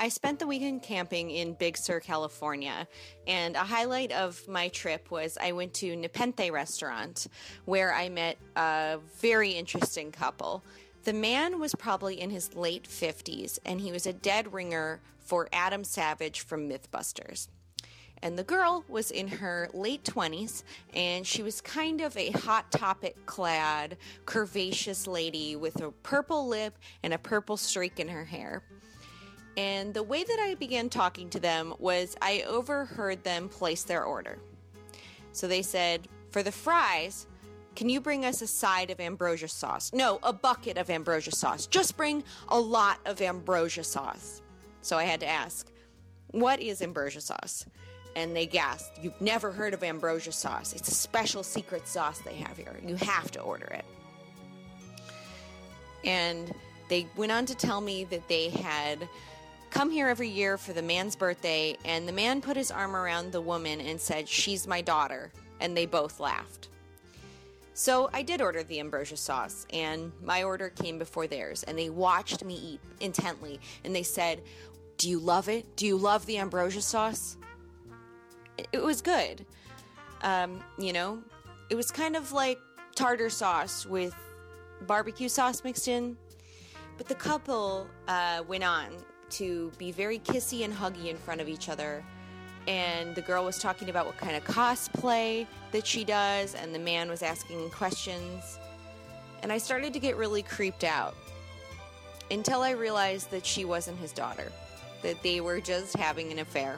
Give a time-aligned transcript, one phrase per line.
[0.00, 2.86] I spent the weekend camping in Big Sur, California,
[3.26, 7.26] and a highlight of my trip was I went to Nepenthe restaurant
[7.64, 10.62] where I met a very interesting couple.
[11.02, 15.48] The man was probably in his late 50s and he was a dead ringer for
[15.52, 17.48] Adam Savage from Mythbusters.
[18.22, 20.62] And the girl was in her late 20s
[20.94, 23.96] and she was kind of a hot topic clad,
[24.26, 28.62] curvaceous lady with a purple lip and a purple streak in her hair.
[29.58, 34.04] And the way that I began talking to them was I overheard them place their
[34.04, 34.38] order.
[35.32, 37.26] So they said, For the fries,
[37.74, 39.92] can you bring us a side of ambrosia sauce?
[39.92, 41.66] No, a bucket of ambrosia sauce.
[41.66, 44.42] Just bring a lot of ambrosia sauce.
[44.80, 45.68] So I had to ask,
[46.30, 47.66] What is ambrosia sauce?
[48.14, 50.72] And they gasped, You've never heard of ambrosia sauce.
[50.72, 52.78] It's a special secret sauce they have here.
[52.86, 53.84] You have to order it.
[56.04, 56.54] And
[56.88, 59.08] they went on to tell me that they had
[59.70, 63.32] come here every year for the man's birthday, and the man put his arm around
[63.32, 65.32] the woman and said, She's my daughter.
[65.60, 66.68] And they both laughed.
[67.74, 71.90] So I did order the ambrosia sauce, and my order came before theirs, and they
[71.90, 74.42] watched me eat intently, and they said,
[74.96, 75.76] Do you love it?
[75.76, 77.36] Do you love the ambrosia sauce?
[78.72, 79.46] It was good.
[80.22, 81.22] Um, you know,
[81.70, 82.58] it was kind of like
[82.96, 84.14] tartar sauce with
[84.86, 86.16] barbecue sauce mixed in.
[86.96, 88.88] But the couple uh, went on
[89.30, 92.04] to be very kissy and huggy in front of each other.
[92.66, 96.78] And the girl was talking about what kind of cosplay that she does, and the
[96.78, 98.58] man was asking questions.
[99.42, 101.14] And I started to get really creeped out
[102.30, 104.52] until I realized that she wasn't his daughter,
[105.02, 106.76] that they were just having an affair.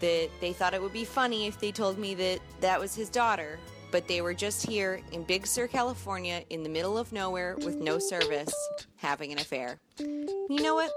[0.00, 3.10] That they thought it would be funny if they told me that that was his
[3.10, 3.58] daughter,
[3.90, 7.76] but they were just here in Big Sur, California, in the middle of nowhere with
[7.76, 8.54] no service,
[8.96, 9.78] having an affair.
[9.98, 10.90] You know what?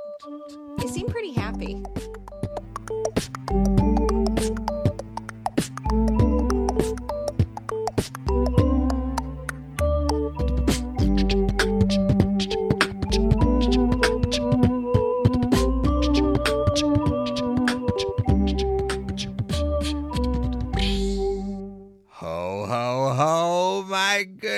[0.79, 1.83] They seem pretty happy.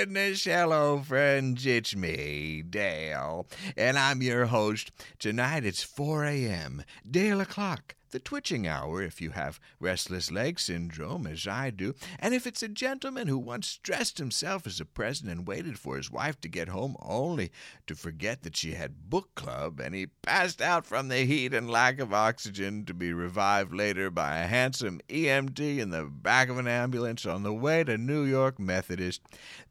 [0.03, 0.43] Goodness.
[0.43, 1.65] Hello, friends.
[1.65, 3.47] It's me, Dale,
[3.77, 4.91] and I'm your host.
[5.17, 11.27] Tonight it's 4 a.m., Dale o'clock, the twitching hour if you have restless leg syndrome,
[11.27, 15.29] as I do, and if it's a gentleman who once dressed himself as a present
[15.31, 17.51] and waited for his wife to get home only
[17.87, 21.69] to forget that she had book club, and he passed out from the heat and
[21.69, 26.57] lack of oxygen to be revived later by a handsome EMT in the back of
[26.59, 29.21] an ambulance on the way to New York Methodist,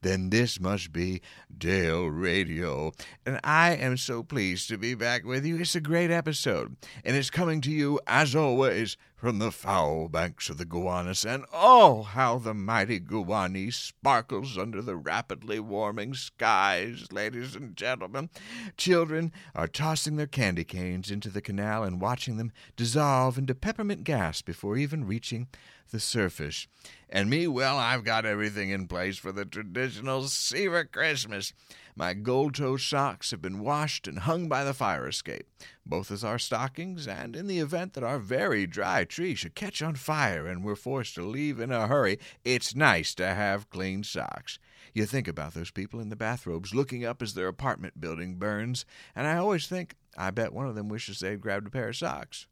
[0.02, 1.22] then this must be
[1.56, 2.92] Dale Radio.
[3.24, 5.58] And I am so pleased to be back with you.
[5.58, 10.50] It's a great episode, and it's coming to you, as always, from the foul banks
[10.50, 17.06] of the Gowanus, and oh, how the mighty Gowanus sparkles under the rapidly warming skies,
[17.12, 18.30] ladies and gentlemen.
[18.76, 24.04] Children are tossing their candy canes into the canal and watching them dissolve into peppermint
[24.04, 25.48] gas before even reaching
[25.90, 26.66] the surface.
[27.08, 31.52] And me, well, I've got everything in place for the traditional Seaver Christmas.
[31.94, 35.46] My gold toe socks have been washed and hung by the fire escape,
[35.84, 39.82] both as our stockings and in the event that our very dry tree should catch
[39.82, 44.02] on fire and we're forced to leave in a hurry, it's nice to have clean
[44.02, 44.58] socks.
[44.94, 48.86] You think about those people in the bathrobes looking up as their apartment building burns,
[49.14, 51.96] and I always think, I bet one of them wishes they'd grabbed a pair of
[51.96, 52.46] socks.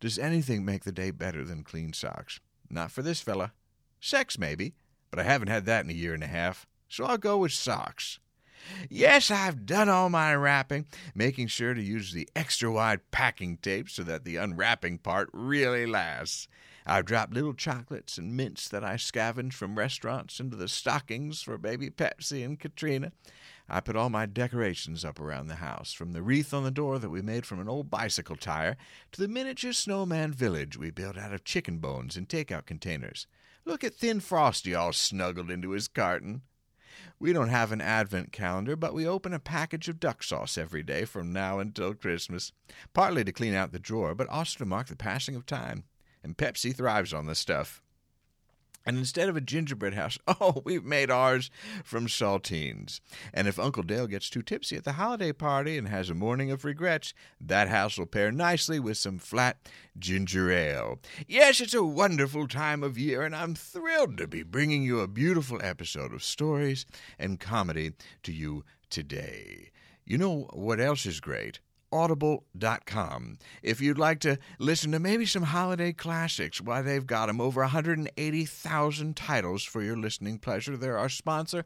[0.00, 2.40] Does anything make the day better than clean socks?
[2.68, 3.52] Not for this fella.
[4.00, 4.74] Sex, maybe,
[5.12, 7.52] but I haven't had that in a year and a half, so I'll go with
[7.52, 8.18] socks.
[8.88, 13.88] Yes, I've done all my wrapping, making sure to use the extra wide packing tape
[13.88, 16.48] so that the unwrapping part really lasts.
[16.86, 21.56] I've dropped little chocolates and mints that I scavenged from restaurants into the stockings for
[21.58, 23.12] baby Pepsi and Katrina.
[23.68, 26.98] I put all my decorations up around the house, from the wreath on the door
[26.98, 28.76] that we made from an old bicycle tire
[29.12, 33.28] to the miniature snowman village we built out of chicken bones in takeout containers.
[33.64, 36.42] Look at Thin Frosty all snuggled into his carton.
[37.18, 40.82] We don't have an advent calendar, but we open a package of duck sauce every
[40.82, 42.52] day from now until Christmas,
[42.94, 45.84] partly to clean out the drawer, but also to mark the passing of time.
[46.22, 47.82] And Pepsi thrives on the stuff.
[48.90, 51.48] And instead of a gingerbread house, oh, we've made ours
[51.84, 52.98] from saltines.
[53.32, 56.50] And if Uncle Dale gets too tipsy at the holiday party and has a morning
[56.50, 59.58] of regrets, that house will pair nicely with some flat
[59.96, 60.98] ginger ale.
[61.28, 65.06] Yes, it's a wonderful time of year, and I'm thrilled to be bringing you a
[65.06, 66.84] beautiful episode of stories
[67.16, 67.92] and comedy
[68.24, 69.70] to you today.
[70.04, 71.60] You know what else is great?
[71.92, 73.38] audible.com.
[73.62, 77.60] If you'd like to listen to maybe some holiday classics, why they've got them over
[77.62, 80.76] 180,000 titles for your listening pleasure.
[80.76, 81.64] They're our sponsor.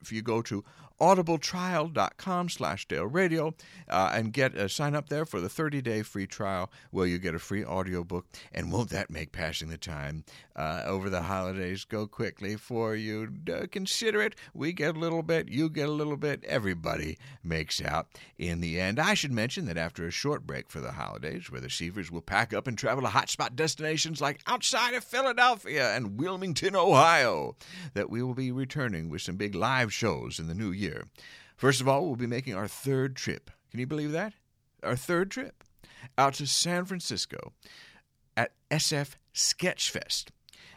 [0.00, 0.64] If you go to
[1.00, 3.54] audibletrial.com slash Dale Radio
[3.88, 7.34] uh, and get uh, sign up there for the 30-day free trial where you get
[7.34, 8.26] a free audiobook.
[8.52, 10.24] And won't that make passing the time
[10.56, 13.32] uh, over the holidays go quickly for you?
[13.70, 14.34] consider it.
[14.52, 18.08] We get a little bit, you get a little bit, everybody makes out
[18.38, 18.98] in the end.
[18.98, 22.22] I should mention that after a short break for the holidays, where the Seavers will
[22.22, 27.56] pack up and travel to hotspot destinations like outside of Philadelphia and Wilmington, Ohio,
[27.94, 31.04] that we will be returning with some big live shows in the new year year.
[31.56, 33.50] First of all, we'll be making our third trip.
[33.70, 34.34] Can you believe that?
[34.82, 35.64] Our third trip
[36.18, 37.52] out to San Francisco
[38.36, 40.26] at SF Sketchfest.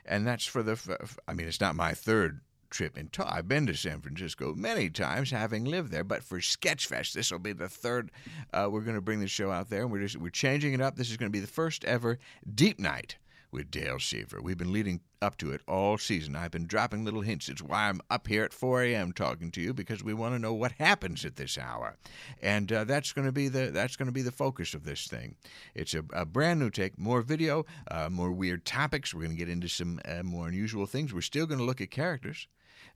[0.05, 0.79] And that's for the,
[1.27, 2.39] I mean, it's not my third
[2.69, 3.33] trip in total.
[3.33, 6.03] I've been to San Francisco many times, having lived there.
[6.03, 8.11] But for Sketchfest, this will be the third.
[8.53, 10.81] Uh, we're going to bring the show out there, and we're just we're changing it
[10.81, 10.95] up.
[10.95, 12.19] This is going to be the first ever
[12.55, 13.17] deep night
[13.51, 14.41] with Dale Seaver.
[14.41, 16.35] We've been leading up to it all season.
[16.35, 17.49] I've been dropping little hints.
[17.49, 19.11] It's why I'm up here at 4 a.m.
[19.11, 21.97] talking to you because we want to know what happens at this hour,
[22.41, 25.07] and uh, that's going to be the that's going to be the focus of this
[25.07, 25.35] thing.
[25.73, 29.13] It's a, a brand new take, more video, uh, more weird topics.
[29.13, 31.13] We're going to get into some uh, more unusual things.
[31.13, 32.47] We're still going to look at characters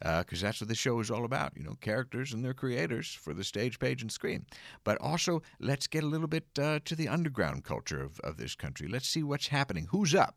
[0.02, 1.56] because uh, that's what the show is all about.
[1.56, 4.46] You know, characters and their creators for the stage, page, and screen.
[4.84, 8.56] But also, let's get a little bit uh, to the underground culture of, of this
[8.56, 8.88] country.
[8.88, 9.88] Let's see what's happening.
[9.92, 10.36] Who's up?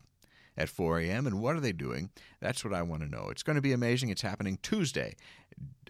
[0.57, 1.27] At 4 a.m.
[1.27, 2.11] and what are they doing?
[2.39, 3.27] That's what I want to know.
[3.29, 4.07] It's going to be amazing.
[4.07, 5.17] It's happening Tuesday,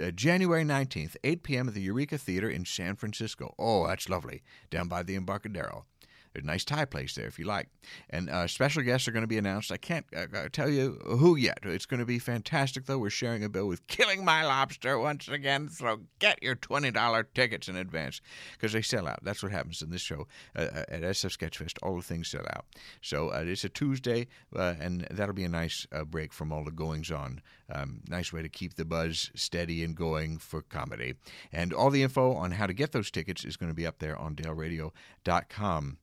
[0.01, 1.67] uh, January 19th, 8 p.m.
[1.67, 3.53] at the Eureka Theater in San Francisco.
[3.59, 4.41] Oh, that's lovely.
[4.71, 5.85] Down by the Embarcadero.
[6.35, 7.69] A nice Thai place there if you like.
[8.09, 9.71] And uh, special guests are going to be announced.
[9.71, 11.59] I can't uh, uh, tell you who yet.
[11.63, 12.97] It's going to be fantastic, though.
[12.97, 15.69] We're sharing a bill with Killing My Lobster once again.
[15.69, 18.21] So get your $20 tickets in advance
[18.53, 19.19] because they sell out.
[19.23, 21.77] That's what happens in this show uh, uh at SF Sketchfest.
[21.83, 22.65] All the things sell out.
[23.01, 27.11] So uh, it's a Tuesday, and that'll be a nice break from all the goings
[27.11, 27.41] on.
[27.69, 31.15] Um, nice way to keep the buzz steady and going for comedy.
[31.51, 33.99] And all the info on how to get those tickets is going to be up
[33.99, 35.97] there on daleradio.com.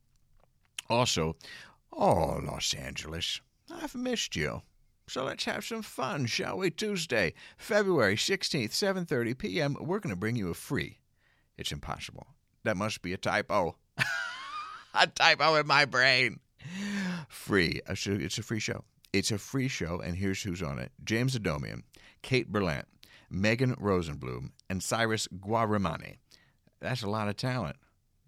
[0.88, 1.36] Also,
[1.92, 3.40] oh, Los Angeles,
[3.70, 4.62] I've missed you.
[5.08, 6.70] So let's have some fun, shall we?
[6.70, 9.76] Tuesday, February 16th, 7:30 p.m.
[9.80, 11.00] We're going to bring you a free.
[11.58, 12.28] It's impossible.
[12.64, 13.76] That must be a typo.
[14.94, 16.40] a typo in my brain.
[17.28, 17.80] Free.
[17.88, 18.84] It's a free show.
[19.12, 21.82] It's a free show, and here's who's on it: James Adomian,
[22.22, 22.86] Kate Berlant,
[23.28, 26.16] Megan Rosenblum, and Cyrus Ghahremani.
[26.80, 27.76] That's a lot of talent.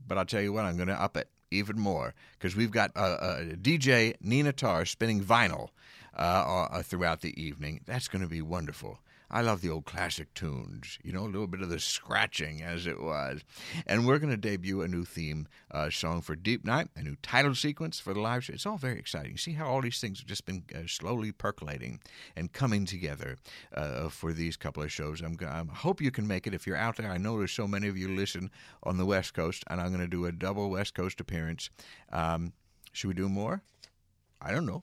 [0.07, 2.91] But I'll tell you what, I'm going to up it even more because we've got
[2.97, 5.69] uh, uh, DJ Nina Tar spinning vinyl
[6.17, 7.81] uh, uh, throughout the evening.
[7.87, 8.99] That's going to be wonderful.
[9.31, 12.87] I love the old classic tunes, you know, a little bit of the scratching as
[12.87, 13.43] it was.
[13.87, 17.17] And we're going to debut a new theme uh, song for Deep Night, a new
[17.23, 18.53] title sequence for the live show.
[18.53, 19.37] It's all very exciting.
[19.37, 22.01] See how all these things have just been uh, slowly percolating
[22.37, 23.37] and coming together
[23.75, 25.21] uh, for these couple of shows.
[25.21, 27.11] I'm, I hope you can make it if you're out there.
[27.11, 28.51] I know there's so many of you listen
[28.83, 31.71] on the West Coast, and I'm going to do a double West Coast appearance.
[32.13, 32.53] Um,
[32.93, 33.63] should we do more?
[34.41, 34.83] I don't know.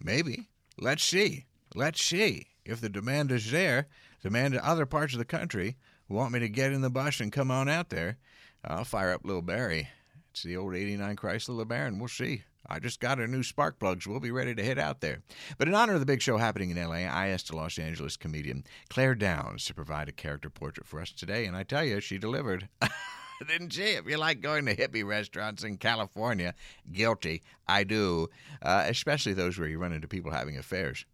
[0.00, 0.48] Maybe.
[0.78, 1.44] Let's see.
[1.74, 3.86] Let's see if the demand is there,
[4.22, 5.76] demand in other parts of the country
[6.08, 8.18] want me to get in the bus and come on out there,
[8.64, 9.88] I'll fire up Little Barry.
[10.30, 11.98] It's the old 89 Chrysler LeBaron.
[11.98, 12.42] We'll see.
[12.68, 14.06] I just got our new spark plugs.
[14.06, 15.22] We'll be ready to hit out there.
[15.56, 18.16] But in honor of the big show happening in LA, I asked a Los Angeles
[18.16, 22.00] comedian, Claire Downs, to provide a character portrait for us today, and I tell you,
[22.00, 22.68] she delivered.
[23.46, 23.82] Didn't she?
[23.82, 26.54] If you like going to hippie restaurants in California,
[26.90, 27.42] guilty.
[27.68, 28.28] I do,
[28.62, 31.04] uh, especially those where you run into people having affairs.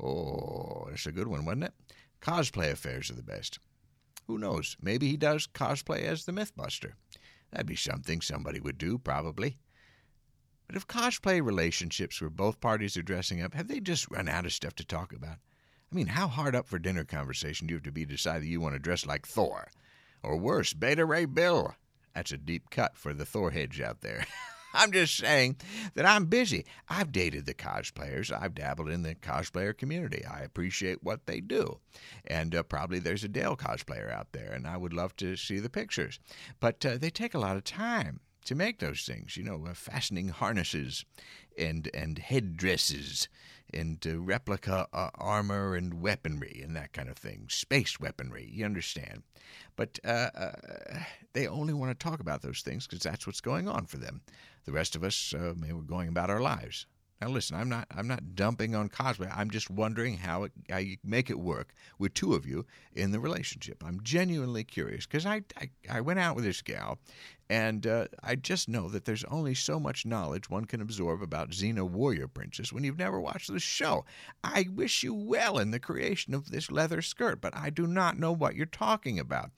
[0.00, 1.74] Oh, that's a good one, wasn't it?
[2.20, 3.58] Cosplay affairs are the best.
[4.26, 4.76] Who knows?
[4.80, 6.92] Maybe he does cosplay as the Mythbuster.
[7.50, 9.58] That'd be something somebody would do, probably.
[10.66, 14.46] But if cosplay relationships where both parties are dressing up, have they just run out
[14.46, 15.36] of stuff to talk about?
[15.92, 18.42] I mean, how hard up for dinner conversation do you have to be to decide
[18.42, 19.70] that you want to dress like Thor?
[20.22, 21.74] Or worse, Beta Ray Bill?
[22.14, 24.26] That's a deep cut for the Thor heads out there.
[24.74, 25.56] I'm just saying
[25.94, 26.66] that I'm busy.
[26.88, 28.30] I've dated the cosplayers.
[28.30, 30.24] I've dabbled in the cosplayer community.
[30.24, 31.78] I appreciate what they do.
[32.26, 35.60] And uh, probably there's a Dale cosplayer out there, and I would love to see
[35.60, 36.18] the pictures.
[36.60, 39.74] But uh, they take a lot of time to make those things, you know, uh,
[39.74, 41.04] fastening harnesses
[41.56, 43.28] and, and headdresses
[43.74, 48.64] and uh, replica uh, armor and weaponry and that kind of thing, space weaponry, you
[48.64, 49.22] understand.
[49.76, 50.52] But uh, uh
[51.32, 54.22] they only want to talk about those things because that's what's going on for them.
[54.64, 56.86] The rest of us, uh, we're going about our lives.
[57.20, 59.32] Now, listen, I'm not I'm not dumping on cosplay.
[59.34, 63.12] I'm just wondering how it, how you make it work with two of you in
[63.12, 63.82] the relationship.
[63.82, 66.98] I'm genuinely curious because I, I, I went out with this gal,
[67.50, 71.50] And uh, I just know that there's only so much knowledge one can absorb about
[71.50, 74.04] Xena Warrior Princess when you've never watched the show.
[74.42, 78.18] I wish you well in the creation of this leather skirt, but I do not
[78.18, 79.50] know what you're talking about.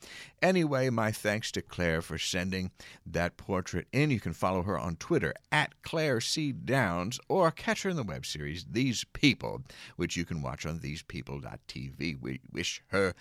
[0.43, 2.73] Anyway, my thanks to Claire for sending
[3.07, 4.11] that portrait in.
[4.11, 6.53] You can follow her on Twitter at Claire C.
[6.53, 9.63] Downs or catch her in the web series These People,
[9.97, 12.21] which you can watch on thesepeople.tv.
[12.21, 13.15] We wish her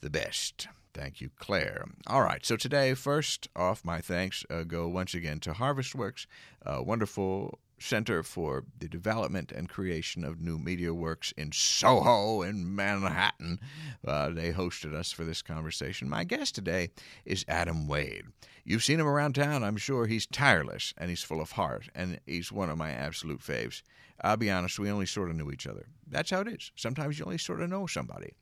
[0.00, 0.68] the best.
[0.94, 1.86] Thank you, Claire.
[2.06, 6.26] All right, so today, first off, my thanks uh, go once again to HarvestWorks,
[6.66, 12.74] a wonderful center for the development and creation of new media works in Soho in
[12.74, 13.58] Manhattan.
[14.06, 16.08] Uh, they hosted us for this conversation.
[16.08, 16.90] My guest today
[17.24, 18.24] is Adam Wade.
[18.64, 20.06] You've seen him around town, I'm sure.
[20.06, 23.82] He's tireless and he's full of heart, and he's one of my absolute faves.
[24.20, 25.86] I'll be honest, we only sort of knew each other.
[26.06, 26.70] That's how it is.
[26.76, 28.34] Sometimes you only sort of know somebody.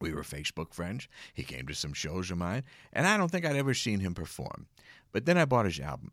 [0.00, 1.08] We were Facebook friends.
[1.34, 4.14] He came to some shows of mine, and I don't think I'd ever seen him
[4.14, 4.66] perform.
[5.12, 6.12] But then I bought his album,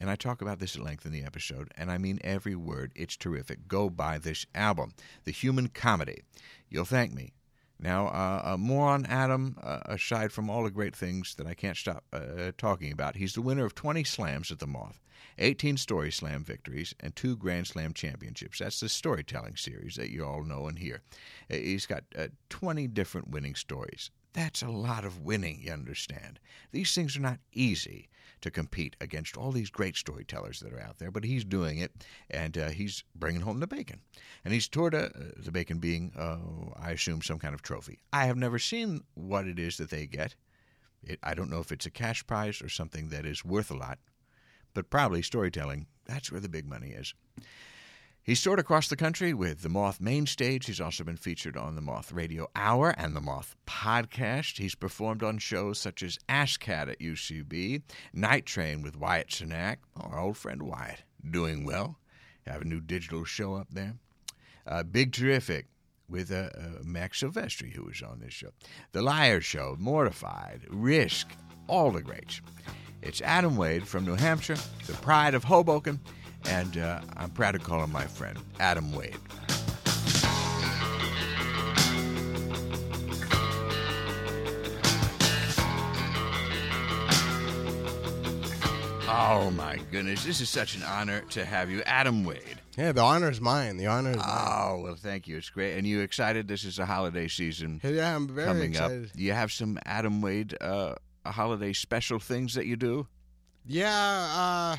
[0.00, 2.92] and I talk about this at length in the episode, and I mean every word.
[2.94, 3.68] It's terrific.
[3.68, 4.92] Go buy this album,
[5.24, 6.22] The Human Comedy.
[6.68, 7.32] You'll thank me.
[7.78, 11.76] Now, uh, more on Adam, uh, aside from all the great things that I can't
[11.76, 13.16] stop uh, talking about.
[13.16, 15.00] He's the winner of 20 slams at the Moth,
[15.38, 18.60] 18 Story Slam victories, and two Grand Slam championships.
[18.60, 21.02] That's the storytelling series that you all know and hear.
[21.50, 24.10] Uh, he's got uh, 20 different winning stories.
[24.36, 26.40] That's a lot of winning, you understand.
[26.70, 28.10] These things are not easy
[28.42, 31.90] to compete against all these great storytellers that are out there, but he's doing it,
[32.28, 34.02] and uh, he's bringing home the bacon.
[34.44, 36.36] And he's toward uh, the bacon being, uh,
[36.78, 37.98] I assume, some kind of trophy.
[38.12, 40.34] I have never seen what it is that they get.
[41.02, 43.74] It, I don't know if it's a cash prize or something that is worth a
[43.74, 43.98] lot,
[44.74, 45.86] but probably storytelling.
[46.04, 47.14] That's where the big money is.
[48.26, 50.66] He's toured across the country with the Moth main stage.
[50.66, 54.58] He's also been featured on the Moth Radio Hour and the Moth podcast.
[54.58, 59.76] He's performed on shows such as Ask Cat at UCB, Night Train with Wyatt Cenac,
[59.96, 62.00] our old friend Wyatt, doing well.
[62.48, 63.94] Have a new digital show up there.
[64.66, 65.66] Uh, Big Terrific
[66.08, 68.50] with uh, uh, Max Silvestri, who was on this show.
[68.90, 71.28] The Liar Show, Mortified, Risk,
[71.68, 72.40] all the greats.
[73.02, 74.56] It's Adam Wade from New Hampshire,
[74.88, 76.00] the pride of Hoboken
[76.44, 79.16] and uh, I'm proud to call him my friend, Adam Wade.
[89.08, 92.60] Oh my goodness, this is such an honor to have you, Adam Wade.
[92.76, 93.76] Yeah, the honor is mine.
[93.76, 94.26] The honor is mine.
[94.28, 95.36] Oh well, thank you.
[95.36, 95.78] It's great.
[95.78, 96.48] And you excited?
[96.48, 97.80] This is a holiday season.
[97.82, 99.06] Yeah, I'm very coming excited.
[99.06, 99.12] up.
[99.12, 103.06] Do you have some Adam Wade uh, holiday special things that you do?
[103.64, 104.76] Yeah, uh,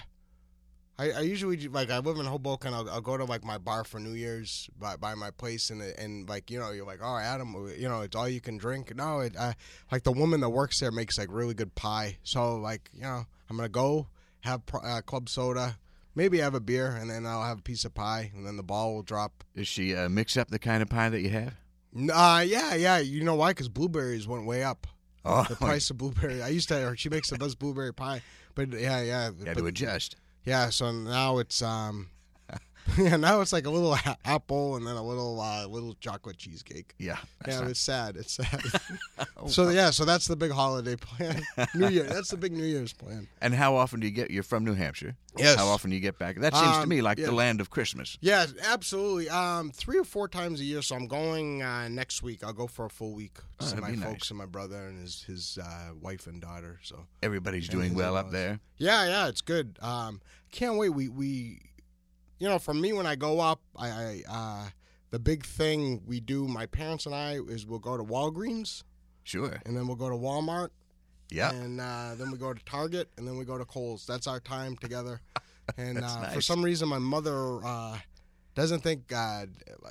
[0.99, 2.73] I, I usually like I live in Hoboken.
[2.73, 5.81] I'll, I'll go to like my bar for New Year's by, by my place, and
[5.81, 8.95] and like you know you're like oh Adam, you know it's all you can drink.
[8.95, 9.53] No, it uh,
[9.91, 12.17] like the woman that works there makes like really good pie.
[12.23, 14.07] So like you know I'm gonna go
[14.41, 15.77] have uh, club soda,
[16.15, 18.63] maybe have a beer, and then I'll have a piece of pie, and then the
[18.63, 19.43] ball will drop.
[19.55, 21.53] Does she uh, mix up the kind of pie that you have?
[22.11, 22.97] Uh, yeah, yeah.
[22.97, 23.51] You know why?
[23.51, 24.87] Because blueberries went way up.
[25.25, 26.41] Oh, The price of blueberry.
[26.41, 26.87] I used to.
[26.87, 28.21] Or she makes the best blueberry pie,
[28.55, 29.29] but yeah, yeah.
[29.37, 30.15] you had but- to adjust.
[30.47, 32.07] Yeah, so now it's um
[32.97, 36.37] yeah, now it's like a little a- apple and then a little uh, little chocolate
[36.37, 36.93] cheesecake.
[36.97, 37.17] Yeah,
[37.47, 38.15] Yeah, not- it's sad.
[38.17, 38.61] It's sad.
[39.39, 41.41] Oh, so yeah, so that's the big holiday plan.
[41.75, 42.03] New Year.
[42.03, 43.27] That's the big New Year's plan.
[43.41, 44.31] And how often do you get?
[44.31, 45.15] You're from New Hampshire.
[45.37, 45.57] Yes.
[45.57, 46.37] How often do you get back?
[46.37, 47.27] That seems to Um, me like yeah.
[47.27, 48.17] the land of Christmas.
[48.21, 49.29] Yeah, absolutely.
[49.29, 50.81] Um, three or four times a year.
[50.81, 52.43] So I'm going uh, next week.
[52.43, 54.29] I'll go for a full week to Oh, see my folks nice.
[54.31, 56.79] and my brother and his his uh, wife and daughter.
[56.83, 58.59] So Everybody's doing well up there.
[58.77, 59.77] Yeah, yeah, it's good.
[59.81, 60.89] Um, can't wait.
[60.89, 61.59] We we,
[62.39, 64.69] you know, for me when I go up, I, I uh,
[65.09, 68.83] the big thing we do, my parents and I, is we'll go to Walgreens
[69.23, 69.59] Sure.
[69.65, 70.69] and then we'll go to Walmart
[71.31, 71.51] Yeah.
[71.51, 74.05] and uh, then we go to Target and then we go to Kohl's.
[74.05, 75.21] That's our time together.
[75.77, 77.97] And uh, for some reason, my mother uh,
[78.55, 79.47] doesn't think uh,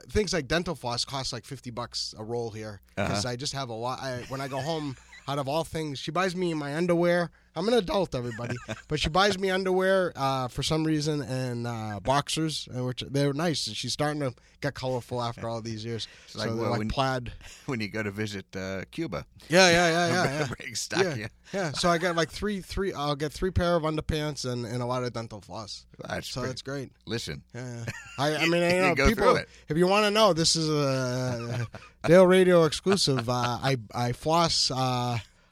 [0.08, 3.32] things like dental floss cost like fifty bucks a roll here because Uh-huh.
[3.32, 4.00] I just have a lot.
[4.00, 4.96] I, when I go home,
[5.28, 7.30] out of all things, she buys me my underwear.
[7.56, 8.54] I'm an adult, everybody,
[8.86, 13.32] but she buys me underwear uh, for some reason and uh, boxers, uh, which they're
[13.32, 13.60] nice.
[13.72, 16.06] She's starting to get colorful after all these years.
[16.34, 17.32] like, so they're well, like when- plaid.
[17.66, 20.74] when you go to visit uh, Cuba, Yeah, yeah, yeah, yeah, yeah.
[20.74, 21.02] stock.
[21.02, 21.26] Yeah, Yeah.
[21.54, 21.72] yeah.
[21.72, 22.92] So I got like three, three.
[22.92, 25.86] I'll get three pair of underpants and, and a lot of dental floss.
[26.06, 26.92] That's So pretty- that's great.
[27.06, 27.92] Listen, Yeah, yeah.
[28.18, 29.34] I, I mean, You you know, go people.
[29.36, 29.48] it.
[29.68, 31.66] If you want to know, this is a
[32.06, 33.30] Dale Radio exclusive.
[33.30, 33.32] Uh,
[33.62, 34.70] I I floss.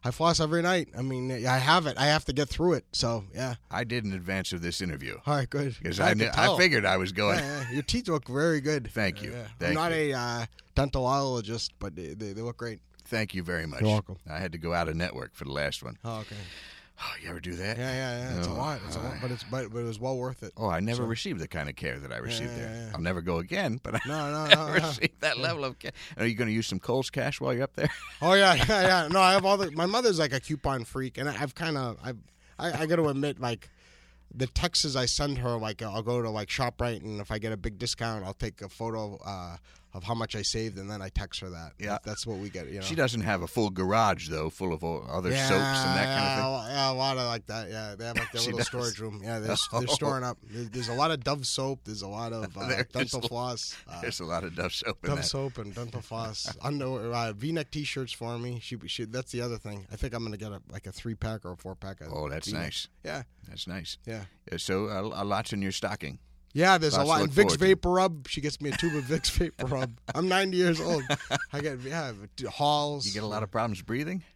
[0.05, 0.89] I floss every night.
[0.97, 1.97] I mean, I have it.
[1.99, 2.85] I have to get through it.
[2.93, 3.55] So yeah.
[3.71, 5.75] I did in advance of this interview All right, good.
[5.83, 7.39] because I I, I figured I was going.
[7.39, 7.73] Yeah, yeah.
[7.73, 8.91] Your teeth look very good.
[8.91, 9.33] Thank you.
[9.33, 9.47] Yeah.
[9.59, 10.13] Thank I'm not you.
[10.15, 10.47] a uh,
[10.77, 12.81] dentalologist, but they, they, they look great.
[13.07, 13.81] Thank you very much.
[13.81, 14.17] You're welcome.
[14.31, 15.99] I had to go out of network for the last one.
[16.05, 16.37] Oh, okay.
[17.01, 17.77] Oh, you ever do that?
[17.77, 18.39] Yeah, yeah, yeah.
[18.39, 18.81] It's a Oh, lot.
[18.87, 20.53] It's a lot, but it's but, but it was well worth it.
[20.57, 22.75] Oh, I never So- received the kind of care that I received yeah, there.
[22.87, 22.91] yeah.
[22.95, 24.47] I'll never go again, but I No, no.
[24.69, 24.73] no.
[24.73, 25.91] received that level of care.
[26.17, 27.91] Are you going to use some Kohl's cash while you're up there?
[28.23, 29.09] Oh yeah, yeah, yeah.
[29.09, 29.71] No, I have all the.
[29.73, 32.19] My mother's like a coupon freak, and I- I've kind of, I've,
[32.59, 33.69] I, I got to admit, like,
[34.33, 37.53] the texts I send her, like, I'll go to like Shoprite, and if I get
[37.53, 39.57] a big discount, I'll take a photo uh,
[39.95, 41.73] of how much I saved, and then I text her that.
[41.79, 41.99] Yeah.
[42.05, 42.67] that's what we get.
[42.69, 42.81] You know.
[42.85, 46.19] She doesn't have a full garage though, full of all other yeah, soaps and that
[46.19, 46.45] kind of thing.
[46.45, 47.71] yeah, a Yeah, a lot of like that.
[47.71, 48.67] Yeah, they have like their little does.
[48.67, 49.21] storage room.
[49.23, 49.79] Yeah, they're, Oh.
[49.79, 50.37] they're storing up.
[50.43, 51.81] There's, there's a lot of Dove soap.
[51.85, 53.77] There's a lot of uh, dental floss.
[53.89, 55.25] Uh, There's a lot of Dove soap in Dove that.
[55.25, 58.59] soap and dental floss, underwear, uh, V-neck T-shirts for me.
[58.61, 59.87] She, she, that's the other thing.
[59.93, 62.01] I think I'm gonna get a like a three pack or a four pack.
[62.01, 62.63] Of Oh, that's V-neck.
[62.63, 62.89] nice.
[63.05, 63.97] Yeah, That's nice.
[64.07, 66.19] yeah, Uh, So a, a lot's in your stocking.
[66.55, 66.79] Yeah.
[66.79, 67.21] There's a lot.
[67.23, 67.57] And Vicks.
[67.59, 68.27] VapoRub.
[68.29, 69.91] She gets me a tube of Vicks VapoRub.
[70.15, 71.03] I'm 90 years old.
[71.53, 72.13] I get yeah
[72.49, 73.07] halls.
[73.07, 74.23] You get a lot of problems breathing.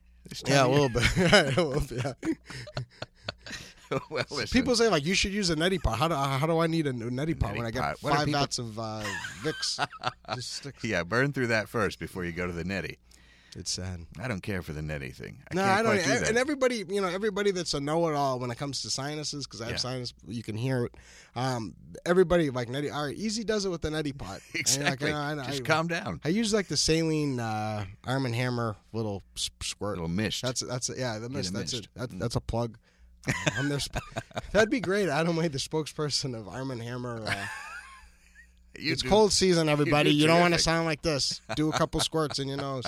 [0.47, 1.05] Yeah, a little bit.
[1.17, 2.05] Yeah, a little bit.
[2.05, 3.99] Yeah.
[4.11, 5.99] well, People say like you should use a neti pot.
[5.99, 7.97] How do how do I need a neti pot when I Neti get pot.
[8.03, 9.03] What are five people- of uh,
[9.43, 9.87] Vicks?
[10.35, 10.75] Just stick.
[10.83, 12.97] yeah, burn through that first before you go to the neti.
[13.59, 14.07] It's sad.
[14.23, 15.43] I don't care for the neti thing.
[15.51, 16.05] I No, can't I don't.
[16.21, 19.61] do and everybody, you know, everybody that's a know-it-all when it comes to sinuses, because
[19.61, 19.79] I have Yeah.
[19.79, 20.95] sinus, you can hear it.
[21.35, 21.75] Um,
[22.07, 22.93] everybody like neti.
[22.95, 24.41] All right, easy does it with the neti pot.
[24.55, 25.09] Like, exactly.
[25.09, 26.21] you know, I- Just I- calm down.
[26.25, 29.97] I use like the saline uh, Arm and Hammer little squirt.
[29.97, 30.43] little mist.
[30.43, 31.53] That's that's yeah, the mist.
[31.53, 31.85] That's mist.
[31.87, 31.91] it.
[31.97, 32.79] That, that's a plug.
[33.27, 33.99] Uh, I'm their sp-
[34.53, 35.09] That'd be great.
[35.09, 37.25] Adam Wade, the spokesperson of Arm and Hammer.
[37.27, 37.47] Uh,
[38.79, 40.11] You it's do- cold season, everybody.
[40.11, 41.41] do You, don't want to sound like this.
[41.57, 42.85] Do a couple squirts in your nose.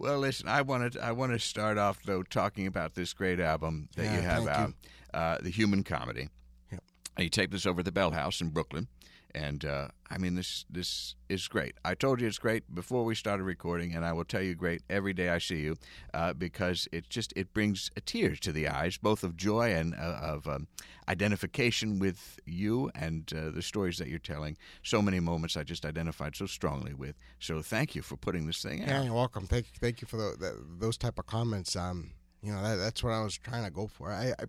[0.00, 3.90] Well, listen, I wanted I want to start off though talking about this great album
[3.96, 4.74] that Yeah, you have out, you.
[5.12, 6.30] uh, the Human Comedy.
[6.72, 6.82] Yep.
[7.18, 8.88] And you take this over at the Bell House in Brooklyn,
[9.34, 11.74] and uh, I mean this this is great.
[11.84, 14.82] I told you it's great before we started recording, and I will tell you great
[14.90, 15.76] every day I see you
[16.14, 20.18] uh, because it just it brings tears to the eyes, both of joy and uh,
[20.22, 20.66] of um,
[21.08, 24.56] identification with you and uh, the stories that you're telling.
[24.82, 27.16] So many moments I just identified so strongly with.
[27.38, 28.88] So thank you for putting this thing out.
[28.88, 29.46] Yeah, you're welcome.
[29.46, 31.76] Thank you, thank you for the, the, those type of comments.
[31.76, 32.12] Um,
[32.42, 34.10] you know, that, that's what I was trying to go for.
[34.10, 34.44] I, I,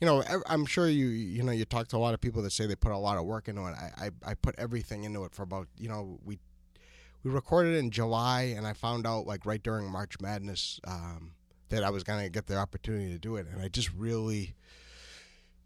[0.00, 2.50] you know, I'm sure you, you know, you talk to a lot of people that
[2.50, 3.74] say they put a lot of work into it.
[3.74, 6.38] I, I, I put everything into it for about, you know, we,
[7.22, 11.32] we recorded in July, and I found out like right during March Madness um,
[11.70, 14.54] that I was gonna get the opportunity to do it, and I just really.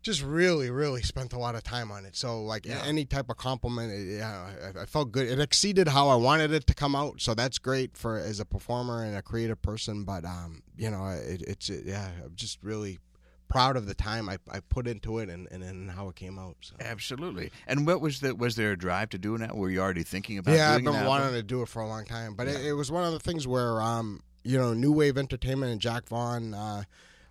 [0.00, 2.14] Just really, really spent a lot of time on it.
[2.14, 2.80] So, like Yeah.
[2.86, 5.26] any type of compliment, it, yeah, I, I felt good.
[5.26, 8.44] It exceeded how I wanted it to come out, so that's great for as a
[8.44, 10.04] performer and a creative person.
[10.04, 13.00] But um, you know, it, it's it, yeah, I'm just really
[13.48, 16.38] proud of the time I, I put into it and, and, and how it came
[16.38, 16.56] out.
[16.60, 16.74] So.
[16.80, 17.50] Absolutely.
[17.66, 19.56] And what was the was there a drive to doing that?
[19.56, 22.04] Were you already thinking about yeah, I've been wanting to do it for a long
[22.04, 22.70] time, but it, Yeah.
[22.70, 26.08] it was one of the things where um, you know, New Wave Entertainment and Jack
[26.08, 26.84] Vaughn, uh,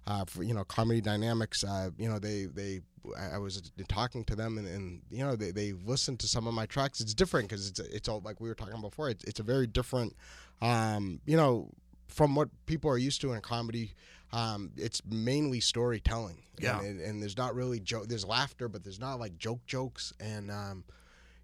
[0.06, 2.82] uh, for you know, Comedy Dynamics, uh, you know, they they
[3.18, 6.48] I I was talking to them and, and you know they they listened to some
[6.48, 7.00] of my tracks.
[7.00, 9.10] It's different because it's it's all like we were talking before.
[9.10, 10.16] It's it's a very different,
[10.62, 11.70] um, you know,
[12.08, 13.94] from what people are used to in comedy.
[14.34, 16.44] Um, it's mainly storytelling.
[16.60, 16.80] Yeah.
[16.82, 18.08] and, and, there's not really joke.
[18.08, 20.50] There's laughter, but there's not like joke jokes and.
[20.52, 20.84] Um,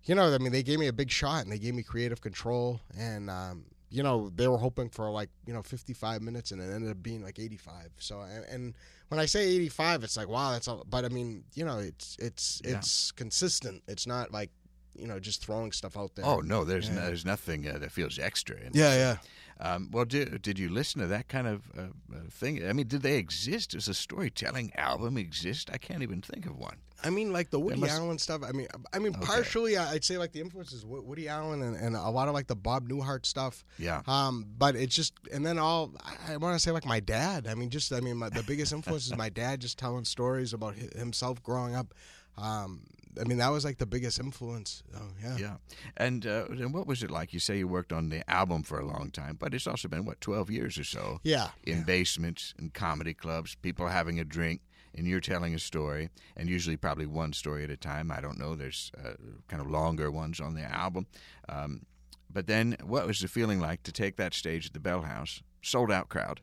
[0.06, 2.20] you know, I mean, they gave me a big shot and they gave me creative
[2.22, 2.82] control.
[2.98, 6.66] And, um, you know, they were hoping for like, you know, 55 minutes and it
[6.74, 7.90] ended up being like 85.
[8.00, 8.74] So, and, and
[9.08, 10.86] when I say 85, it's like, wow, that's all.
[10.90, 12.78] But I mean, you know, it's, it's, Yeah.
[12.80, 13.82] it's consistent.
[13.88, 14.50] It's not like,
[14.94, 16.26] you know, just throwing stuff out there.
[16.26, 16.96] Oh no, there's Yeah.
[16.96, 18.58] no, there's nothing uh, that feels extra.
[18.58, 19.18] In yeah, yeah.
[19.60, 22.68] Um, well, did did you listen to that kind of uh, uh, thing?
[22.68, 23.72] I mean, did they exist?
[23.72, 25.70] Does a storytelling album exist?
[25.72, 26.78] I can't even think of one.
[27.06, 28.44] I mean, like the Woody must- Allen stuff.
[28.48, 29.26] I mean, I mean, Okay.
[29.26, 32.48] partially, I'd say like the influences Wo- Woody Allen and, and a lot of like
[32.48, 33.66] the Bob Newhart stuff.
[33.78, 34.02] Yeah.
[34.08, 37.46] Um, but it's just, and then all I, I want to say like my dad.
[37.48, 40.54] I mean, just I mean, my, the biggest influence is my dad just telling stories
[40.54, 41.94] about himself growing up.
[42.38, 42.82] Um,
[43.20, 44.84] I mean, that was like the biggest influence.
[44.96, 45.38] Oh yeah.
[45.38, 45.56] Yeah.
[45.98, 47.34] And uh, and what was it like?
[47.34, 50.06] You say you worked on the album for a long time, but it's also been
[50.06, 51.50] what twelve years or so Yeah.
[51.66, 54.62] in basements and comedy clubs, people having a drink,
[54.96, 58.12] and you're telling a story, and usually probably one story at a time.
[58.12, 58.56] I don't know.
[58.56, 59.14] There's uh,
[59.48, 61.08] kind of longer ones on the album.
[61.50, 61.86] Um,
[62.32, 65.44] but then, what was the feeling like to take that stage at the Bell House,
[65.62, 66.42] sold out crowd?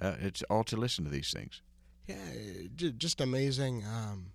[0.00, 1.60] Uh, it's all to listen to these things.
[2.08, 2.16] Yeah,
[2.96, 3.84] just amazing.
[3.86, 4.32] Um,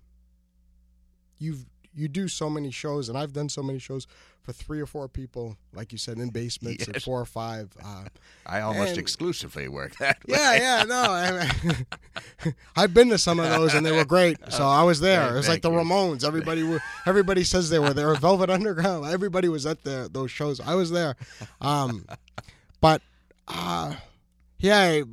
[1.39, 4.05] you've you do so many shows, and I've done so many shows
[4.43, 7.71] for three or four people, like you said, in basements, and four or five.
[7.83, 8.05] Uh,
[8.45, 10.37] I almost And- exclusively work that way.
[10.37, 11.49] yeah, yeah, no, I,
[12.75, 14.37] I've been to some of those, and they were great.
[14.51, 15.33] So I was there.
[15.33, 15.71] It was like the.
[15.71, 16.23] Ramones.
[16.23, 18.13] Everybody, were, everybody says they were there.
[18.15, 19.07] Velvet Underground.
[19.07, 20.59] Everybody was at the, those shows.
[20.59, 21.15] I was there.
[21.61, 22.05] Um,
[22.79, 23.01] but
[23.47, 23.95] uh,
[24.59, 25.05] Yeah, it,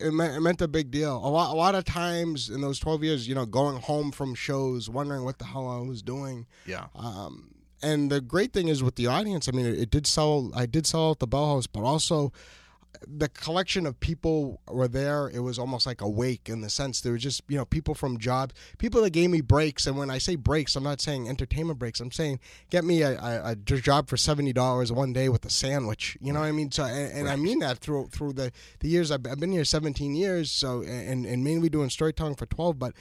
[0.00, 1.16] it, meant, it meant a big deal.
[1.16, 4.34] A lot, a lot of times in those twelve years, you know, going home from
[4.34, 6.46] shows, wondering what the hell I was doing.
[6.66, 6.86] Yeah.
[6.96, 9.48] Um, and the great thing is with the audience.
[9.48, 10.50] I mean, it, it did sell.
[10.54, 12.32] I did sell out the Bell House, but also
[13.06, 15.28] the collection of people were there.
[15.28, 17.94] It was almost like a wake in the sense there were just you know people
[17.94, 19.86] from jobs, people that gave me breaks.
[19.86, 22.00] And when I say breaks, I'm not saying entertainment breaks.
[22.00, 25.50] I'm saying get me a, a, a job for seventy dollars one day with a
[25.50, 26.16] sandwich.
[26.20, 26.70] You know what I mean?
[26.70, 27.32] So and, and right.
[27.32, 30.50] I mean that through through the the years I've, I've been here 17 years.
[30.50, 32.94] So and and mainly doing storytelling for 12, but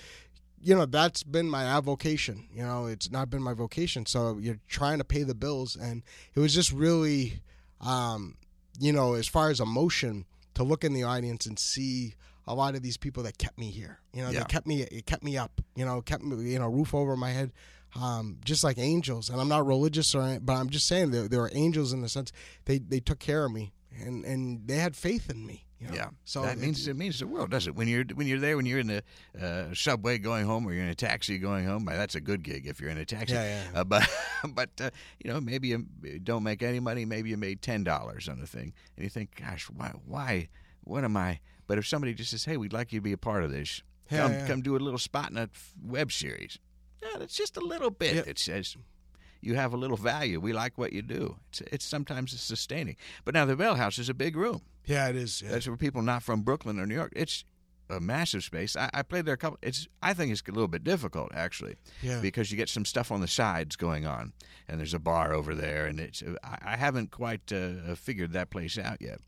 [0.61, 4.59] you know that's been my avocation you know it's not been my vocation so you're
[4.67, 6.03] trying to pay the bills and
[6.35, 7.41] it was just really
[7.79, 8.35] um,
[8.79, 12.15] you know, as far as emotion, to look in the audience and see
[12.47, 13.99] a lot of these people that kept me here.
[14.13, 14.39] You know, yeah.
[14.39, 15.61] they kept me it kept me up.
[15.75, 17.51] You know, kept me you know roof over my head,
[17.95, 19.29] um, just like angels.
[19.29, 22.01] And I'm not religious or, anything, but I'm just saying there there are angels in
[22.01, 22.31] the sense
[22.65, 25.65] they they took care of me and and they had faith in me.
[25.79, 25.93] You know?
[25.93, 27.73] Yeah, so that means it means the world, does it?
[27.73, 29.03] When you're when you're there, when you're in the
[29.41, 32.67] uh, subway going home, or you're in a taxi going home, that's a good gig
[32.67, 33.33] if you're in a taxi.
[33.33, 33.79] Yeah, yeah.
[33.79, 34.09] Uh, but
[34.53, 34.89] but uh,
[35.23, 35.85] you know, maybe you
[36.21, 37.05] don't make any money.
[37.05, 40.49] Maybe you made ten dollars on a thing, and you think, gosh, why, why,
[40.83, 41.39] what am I?
[41.65, 43.81] But if somebody just says, hey, we'd like you to be a part of this,
[44.11, 44.47] yeah, come yeah.
[44.47, 45.49] come do a little spot in a
[45.81, 46.59] web series.
[47.01, 48.27] Yeah, that's just a little bit.
[48.27, 48.75] It says
[49.41, 50.39] you have a little value.
[50.39, 51.37] We like what you do.
[51.49, 52.97] It's, it's sometimes it's sustaining.
[53.25, 54.61] But now the Bell House is a big room.
[54.85, 55.41] Yeah, it is.
[55.41, 55.51] Yeah.
[55.51, 57.13] That's for people not from Brooklyn or New York.
[57.15, 57.45] It's
[57.89, 58.75] a massive space.
[58.75, 59.57] I, I, played there a couple.
[59.61, 62.19] It's I think it's a little bit difficult actually, yeah.
[62.21, 64.33] because you get some stuff on the sides going on,
[64.67, 68.49] and there's a bar over there, and it's I, I haven't quite uh, figured that
[68.49, 69.19] place out yet.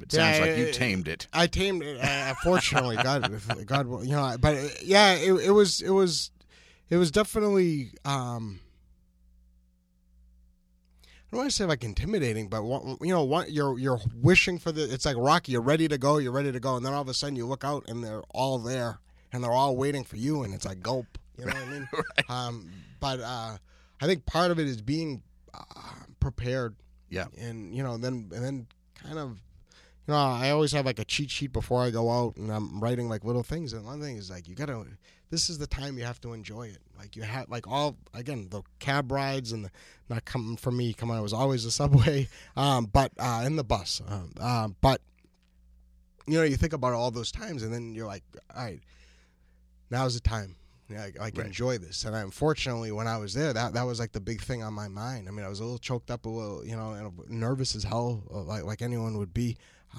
[0.00, 1.26] It sounds yeah, like you tamed it.
[1.32, 2.00] I tamed it.
[2.00, 3.30] Uh, fortunately, God,
[3.66, 4.36] God, you know.
[4.40, 6.30] But uh, yeah, it, it was, it was,
[6.90, 7.92] it was definitely.
[8.04, 8.60] Um,
[11.30, 14.72] I don't want to say like intimidating, but you know, what you're you're wishing for
[14.72, 14.90] the.
[14.92, 15.52] It's like Rocky.
[15.52, 16.16] You're ready to go.
[16.16, 18.22] You're ready to go, and then all of a sudden you look out and they're
[18.30, 18.98] all there,
[19.30, 21.18] and they're all waiting for you, and it's like gulp.
[21.36, 21.88] You know what I mean?
[21.92, 22.30] right.
[22.30, 23.58] um, but uh,
[24.00, 26.76] I think part of it is being uh, prepared.
[27.10, 27.26] Yeah.
[27.38, 28.66] And you know, then and then
[29.02, 29.32] kind of
[30.08, 32.80] you know, I always have like a cheat sheet before I go out, and I'm
[32.80, 33.74] writing like little things.
[33.74, 34.86] And one thing is like you gotta.
[35.30, 36.78] This is the time you have to enjoy it.
[36.98, 39.70] Like you have like all again the cab rides and the,
[40.08, 40.92] not coming from me.
[40.94, 44.00] Come on, it was always the subway, um, but uh, in the bus.
[44.08, 45.00] Um, uh, but
[46.26, 48.22] you know, you think about all those times, and then you're like,
[48.54, 48.80] all right,
[49.90, 50.56] now's the time.
[50.90, 51.46] Yeah, I, I can right.
[51.46, 52.04] enjoy this.
[52.04, 54.88] And unfortunately, when I was there, that that was like the big thing on my
[54.88, 55.28] mind.
[55.28, 57.84] I mean, I was a little choked up, a little, you know, and nervous as
[57.84, 59.56] hell, uh, like like anyone would be.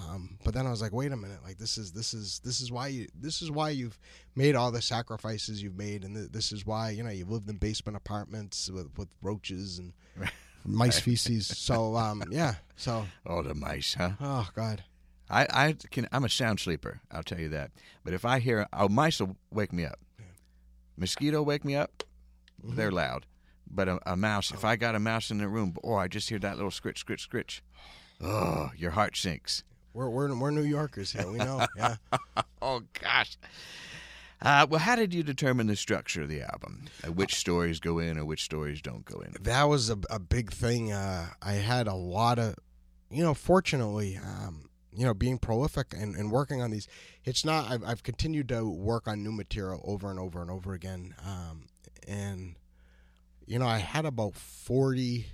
[0.08, 2.62] Um, but then I was like, wait a minute, like this is this is this
[2.62, 3.98] is why you this is why you've
[4.36, 7.50] made all the sacrifices you've made, and th- this is why you know you've lived
[7.50, 9.94] in basement apartments with with roaches and
[10.66, 11.48] mice feces.
[11.48, 14.12] So um, yeah, so oh the mice, huh?
[14.22, 14.84] Oh God.
[15.32, 17.02] I, I can I'm a sound sleeper.
[17.12, 17.72] I'll tell you that.
[18.04, 20.00] But if I hear oh mice will wake me up.
[20.18, 20.26] Yeah.
[20.98, 22.04] Mosquito wake me up.
[22.64, 22.76] Mm-hmm.
[22.76, 23.26] They're loud.
[23.72, 24.56] But a, a mouse, oh.
[24.56, 26.98] if I got a mouse in the room, oh, I just hear that little scritch,
[27.06, 27.62] scritch, scritch.
[28.22, 29.64] Oh, your heart sinks.
[29.94, 31.30] We're we're we're New Yorkers here.
[31.30, 31.66] We know.
[31.76, 31.96] Yeah.
[32.62, 33.38] oh gosh.
[34.42, 36.86] Uh, well, how did you determine the structure of the album?
[37.06, 39.36] Uh, which stories go in or which stories don't go in?
[39.42, 40.94] That was a, a big thing.
[40.94, 42.56] Uh, I had a lot of,
[43.12, 46.88] you know, fortunately, um, you know, being prolific and, and working on these,
[47.26, 50.74] it's not, I've, I've continued to work on new material over and over and over
[50.74, 51.16] again.
[51.26, 51.68] Um,
[52.08, 52.56] and,
[53.46, 55.26] you know, I had about 40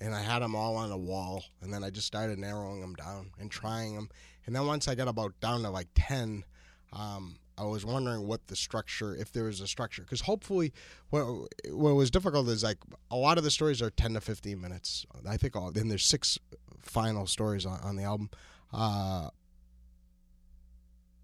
[0.00, 2.94] and I had them all on a wall, and then I just started narrowing them
[2.94, 4.08] down and trying them.
[4.46, 6.44] And then once I got about down to like ten,
[6.92, 10.72] um, I was wondering what the structure, if there was a structure, because hopefully,
[11.10, 11.24] what
[11.70, 12.78] what was difficult is like
[13.10, 15.06] a lot of the stories are ten to fifteen minutes.
[15.28, 16.38] I think all then there's six
[16.82, 18.30] final stories on, on the album.
[18.72, 19.30] Uh,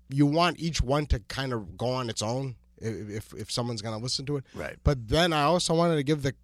[0.09, 3.97] you want each one to kind of go on its own if if someone's going
[3.97, 4.45] to listen to it.
[4.55, 4.77] Right.
[4.85, 6.35] But then I also wanted to give the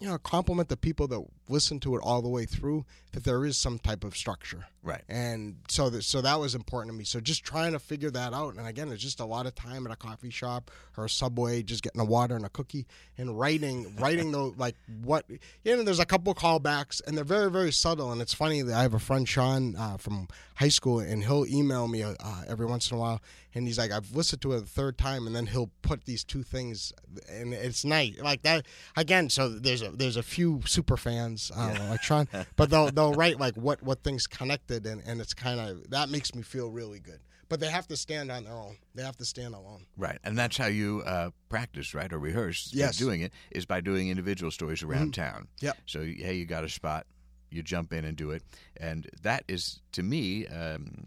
[0.00, 2.84] you know compliment the people that listen to it all the way through
[3.16, 4.66] that there is some type of structure.
[4.82, 5.02] Right.
[5.08, 7.04] And so that so that was important to me.
[7.04, 8.56] So just trying to figure that out.
[8.56, 11.62] And again it's just a lot of time at a coffee shop or a subway
[11.62, 15.24] just getting a water and a cookie and writing writing the like what
[15.64, 18.12] you know there's a couple callbacks and they're very very subtle.
[18.12, 21.46] And it's funny that i have a friend sean uh, from high school and he'll
[21.46, 22.14] email me uh,
[22.46, 23.22] every once in a while.
[23.54, 25.26] And he's like i've listened to it a third time.
[25.26, 26.92] And then he'll put these two things
[27.30, 28.66] and it's nice like that.
[28.94, 31.90] Again so there's a there's a few super fans uh, yeah.
[31.90, 35.60] like sean but they'll they'll write like what what things connected and and it's kind
[35.60, 38.76] of that makes me feel really good but they have to stand on their own
[38.94, 42.70] they have to stand alone right and that's how you uh, practice right or rehearse
[42.72, 45.22] yes doing it is by doing individual stories around mm-hmm.
[45.22, 47.06] town yeah so hey you got a spot
[47.50, 48.42] you jump in and do it,
[48.76, 51.06] and that is to me um,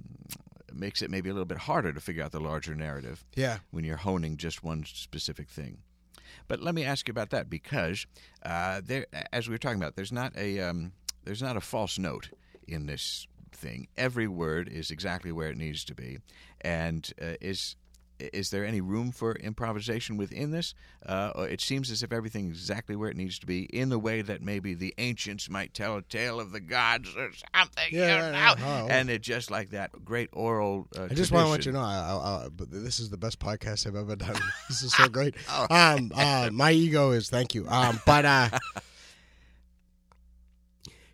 [0.74, 3.60] makes it maybe a little bit harder to figure out the larger narrative Yeah.
[3.72, 5.80] when you're honing just one specific thing.
[6.50, 8.06] But let me ask you about that because
[8.44, 10.92] uh, there, as we were talking about, there's not a um,
[11.24, 12.32] there's not a false note
[12.68, 13.88] in this thing.
[13.96, 16.18] Every word is exactly where it needs to be,
[16.62, 17.76] and uh, is
[18.20, 20.74] is there any room for improvisation within this?
[21.06, 24.22] Uh, it seems as if everything exactly where it needs to be, in the way
[24.22, 27.86] that maybe the ancients might tell a tale of the gods or something.
[27.92, 28.32] you Yeah, know?
[28.32, 28.82] yeah, yeah.
[28.84, 28.88] Oh.
[28.90, 30.88] and it just like that great oral.
[30.98, 33.18] Uh, I just want to let you know, I, I, I, but this is the
[33.18, 34.40] best podcast I've ever done.
[34.70, 35.36] this is so great.
[35.50, 35.68] Oh.
[35.70, 37.68] Um, uh, my ego is thank you.
[37.68, 38.50] Um, but uh,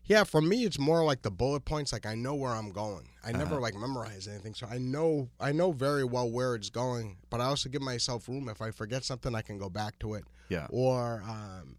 [0.05, 1.91] yeah, for me, it's more like the bullet points.
[1.93, 3.09] Like I know where I'm going.
[3.25, 3.61] I never Uh-huh.
[3.61, 7.17] like memorize anything, so I know I know very well where it's going.
[7.29, 8.47] But I also give myself room.
[8.49, 10.25] If I forget something, I can go back to it.
[10.49, 10.67] Yeah.
[10.69, 11.77] Or, um,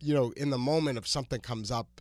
[0.00, 2.00] you know, in the moment, if something comes up,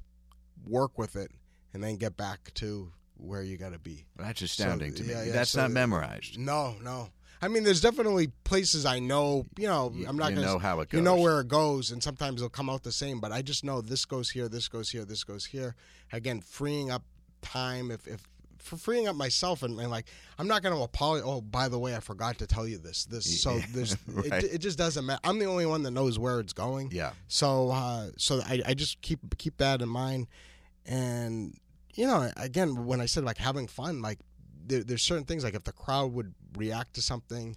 [0.68, 1.32] work with it,
[1.74, 4.06] and then get back to where you got to be.
[4.16, 5.10] That's astounding to me.
[5.12, 6.38] yeah, yeah, That's so- not memorized.
[6.40, 7.10] No, no.
[7.44, 9.48] I mean, there's definitely places I know.
[9.58, 10.98] You know, I'm not you gonna know how it goes.
[11.00, 13.20] You know where it goes, and sometimes it'll come out the same.
[13.20, 15.76] But I just know this goes here, this goes here, this goes here.
[16.12, 17.04] Again, freeing up
[17.42, 17.90] time.
[17.90, 18.28] If if
[18.62, 20.06] for freeing up myself and, and like
[20.38, 21.28] I'm not going to apologize.
[21.28, 23.06] Oh, by the way, I forgot to tell you this.
[23.06, 24.44] This so Yeah, there's right.
[24.44, 25.20] it, it just doesn't matter.
[25.24, 26.92] I'm the only one that knows where it's going.
[26.92, 27.12] Yeah.
[27.28, 30.28] So uh, so I, I just keep keep that in mind,
[30.86, 31.58] and
[31.94, 34.20] you know again when I said like having fun, like
[34.66, 37.56] there, there's certain things like if the crowd would react to something,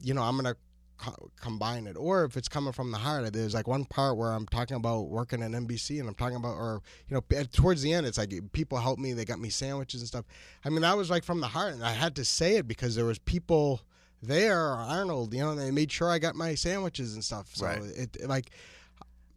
[0.00, 0.56] you know I'm gonna
[1.02, 3.32] co- combine it, or if it's coming from the heart.
[3.32, 6.54] There's like one part where I'm talking about working at NBC, and I'm talking about
[6.56, 10.00] or you know towards the end it's like people helped me, they got me sandwiches
[10.00, 10.24] and stuff.
[10.64, 12.94] I mean that was like from the heart, and I had to say it because
[12.94, 13.82] there was people
[14.22, 17.48] there, Arnold, you know, they made sure I got my sandwiches and stuff.
[17.54, 17.82] So Right.
[17.82, 18.50] it like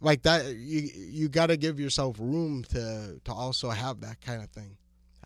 [0.01, 4.43] like that you you got to give yourself room to to also have that kind
[4.43, 4.77] of thing.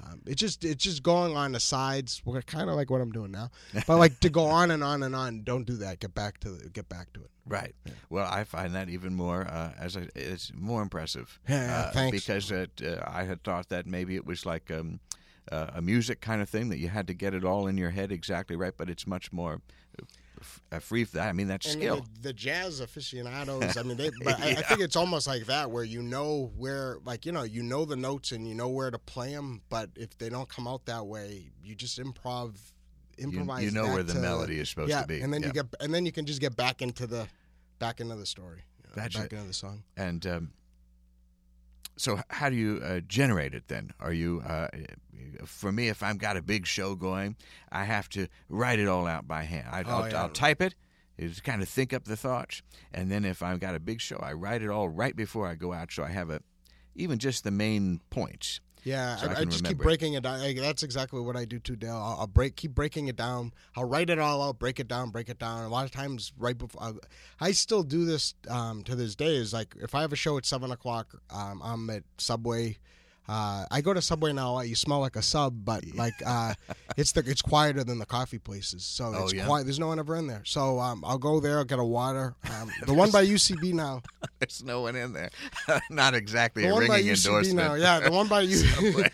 [0.04, 3.12] Um, it's just it's just going on the sides, We're kind of like what I'm
[3.12, 3.50] doing now.
[3.88, 6.00] But like to go on and on and on, don't do that.
[6.00, 7.30] Get back to get back to it.
[7.46, 7.76] Right.
[8.10, 11.40] Well, I find that even more uh, as a, it's more impressive.
[11.50, 12.20] Yeah, yeah, uh, thanks.
[12.20, 15.00] Because it, uh, I had thought that maybe it was like um,
[15.52, 17.90] uh, a music kind of thing that you had to get it all in your
[17.90, 19.62] head exactly right, but it's much more
[20.72, 21.06] uh, free.
[21.20, 22.06] I mean, that's And skill.
[22.16, 25.72] The, the jazz aficionados, I mean, they, but I, I think it's almost like that,
[25.72, 28.92] where you know where, like you know, you know the notes and you know where
[28.92, 32.56] to play them, but if they don't come out that way, you just improv,
[33.18, 33.64] You, improvise.
[33.64, 35.22] you know that where the to- melody is supposed yeah, to be.
[35.22, 35.48] and then Yeah.
[35.48, 37.28] you get, and then you can just get back into the,
[37.80, 39.84] back into the story, you know, back into the song.
[39.98, 40.52] And um,
[42.00, 43.92] so, how do you uh, generate it then?
[44.00, 44.70] Are you, uh,
[45.46, 47.36] for me, if I've got a big show going,
[47.72, 49.68] I have to write it all out by hand.
[49.70, 50.22] I, Oh, I'll, yeah.
[50.22, 50.76] I'll type it,
[51.18, 52.62] is kind of think up the thoughts,
[52.94, 55.56] and then if I've got a big show, I write it all right before I
[55.56, 56.42] go out, so I have a,
[56.96, 58.62] even just the main points.
[58.84, 60.40] Yeah, So I I, I, just keep breaking it down.
[60.40, 61.96] Like, that's exactly what I do too, Dale.
[61.96, 63.54] I'll, I'll break, keep breaking it down.
[63.76, 65.64] I'll write it all out, break it down, break it down.
[65.64, 66.94] A lot of times, right before I,
[67.40, 69.36] I still do this um, to this day.
[69.36, 72.78] Is like if I have a show at seven o'clock, um, I'm at Subway.
[73.30, 74.60] Uh, I go to Subway now.
[74.62, 76.56] You smell like a sub, but like uh,
[76.98, 78.84] it's the it's quieter than the coffee places.
[78.84, 79.46] So Oh, it's yeah?
[79.46, 79.66] quiet.
[79.66, 80.42] There's no one ever in there.
[80.46, 81.60] So um, I'll go there.
[81.60, 82.34] I'll get a water.
[82.60, 84.02] Um, the one by UCB now.
[84.40, 85.30] There's no one in there.
[85.92, 87.58] Not exactly The a one by ringing UCB endorsement.
[87.58, 87.74] now.
[87.76, 88.48] Yeah, the one by.
[88.48, 89.12] Subway.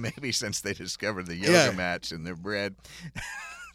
[0.00, 1.70] Maybe since they discovered the yoga Yeah.
[1.70, 2.74] mats in their bread,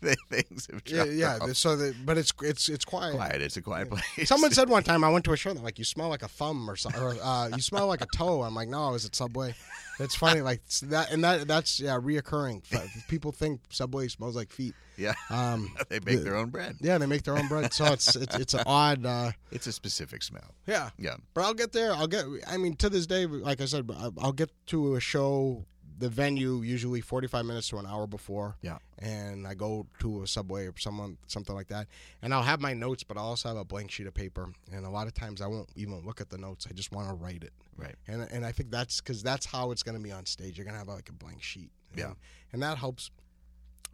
[0.29, 1.38] things have yeah, yeah.
[1.41, 1.55] off.
[1.55, 3.15] So the, but it's it's it's quiet.
[3.15, 3.41] quiet.
[3.41, 4.27] It's a quiet place.
[4.29, 6.27] Someone said one time I went to a show that like you smell like a
[6.27, 8.41] thumb or something, or uh, you smell like a toe.
[8.43, 9.55] I'm like, no, I was at Subway.
[9.99, 12.63] It's funny, like that, and that that's yeah, reoccurring.
[13.09, 14.73] People think Subway smells like feet.
[14.97, 16.77] yeah, Um, they make the- their own bread.
[16.79, 19.05] yeah, they make their own bread, so it's it's, it's an odd.
[19.05, 20.55] Uh, It's a specific smell.
[20.65, 21.91] yeah, Yeah, but I'll get there.
[21.93, 22.23] I'll get.
[22.47, 23.89] I mean, to this day, like I said,
[24.21, 25.65] I'll get to a show,
[25.99, 28.55] the venue usually 45 minutes to an hour before.
[28.62, 28.77] Yeah.
[28.97, 31.88] And I go to a subway or someone something like that,
[32.21, 34.49] and I'll have my notes, but I'll also have a blank sheet of paper.
[34.71, 36.67] And a lot of times I won't even look at the notes.
[36.69, 37.53] I just want to write it.
[37.77, 37.95] right.
[38.07, 40.57] And and I think that's because that's how it's going to be on stage.
[40.57, 41.71] You're going to have like a blank sheet.
[41.91, 42.13] And, Yeah.
[42.53, 43.12] And that helps.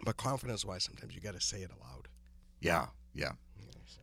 [0.03, 2.09] But confidence wise, sometimes you got to say it aloud.
[2.59, 3.31] Yeah, yeah.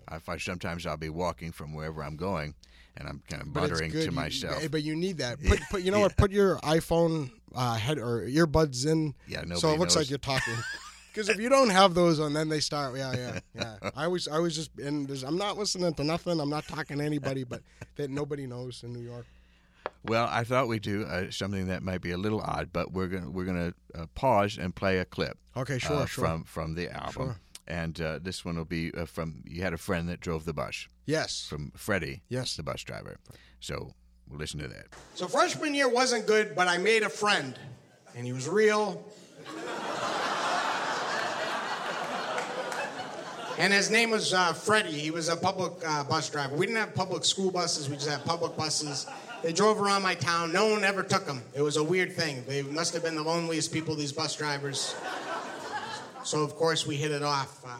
[0.08, 2.54] I find sometimes I'll be walking from wherever I'm going,
[2.96, 4.62] and I'm kind of muttering to You- myself.
[4.70, 5.42] but you need that.
[5.44, 6.16] Put, put you know what?
[6.16, 10.04] Put your iPhone uh, head or earbuds in, yeah, nobody so it looks knows.
[10.04, 10.54] like you're talking.
[11.14, 12.96] Because if you don't have those on, then they start.
[12.96, 13.90] Yeah, yeah, yeah.
[13.94, 16.40] I was, I was just, and there's, I'm not listening to nothing.
[16.40, 17.60] I'm not talking to anybody, but
[17.96, 19.26] that nobody knows in New York.
[20.04, 23.08] Well, I thought we'd do uh, something that might be a little odd, but we're
[23.08, 26.24] gonna we're gonna uh, pause and play a clip Okay, sure, uh, sure.
[26.24, 27.12] from from the album.
[27.12, 27.36] Sure.
[27.66, 30.52] And uh, this one will be uh, from you had a friend that drove the
[30.52, 32.56] bus yes, from Freddie, Yes.
[32.56, 33.16] the bus driver.
[33.60, 33.92] So
[34.28, 34.86] We'll listen to that.
[35.14, 37.58] So freshman year wasn't good, but I made a friend,
[38.16, 39.04] and he was real.
[43.58, 44.92] And his name was uh, Freddie.
[44.92, 46.56] He was a public uh, bus driver.
[46.56, 47.90] We didn't have public school buses.
[47.90, 49.06] We just had public buses.
[49.42, 50.52] They drove around my town.
[50.52, 51.42] No one ever took them.
[51.54, 52.42] It was a weird thing.
[52.48, 54.94] They must have been the loneliest people, these bus drivers.
[56.24, 57.64] So of course we hit it off.
[57.66, 57.78] Uh,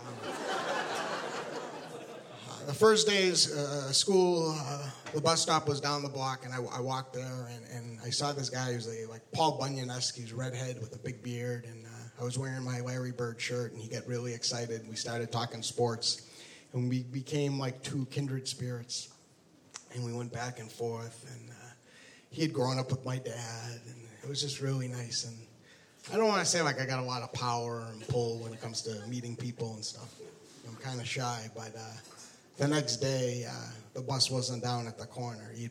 [2.67, 6.59] the first day's uh, school, uh, the bus stop was down the block, and I,
[6.77, 10.17] I walked there, and, and, I saw this guy who's like, like Paul Bunyan-esque.
[10.17, 13.73] He's redhead with a big beard, and uh, I was wearing my Larry Bird shirt,
[13.73, 14.89] and he got really excited.
[14.89, 16.29] We started talking sports,
[16.73, 19.11] and we became like two kindred spirits,
[19.95, 21.25] and we went back and forth.
[21.33, 21.55] And uh,
[22.31, 25.25] he had grown up with my dad, and it was just really nice.
[25.25, 25.37] And
[26.11, 28.53] I don't want to say like I got a lot of power and pull when
[28.53, 30.13] it comes to meeting people and stuff.
[30.69, 31.81] I'm kind of shy, but uh,
[32.59, 35.51] the next day, uh, the bus wasn't down at the corner.
[35.55, 35.71] He,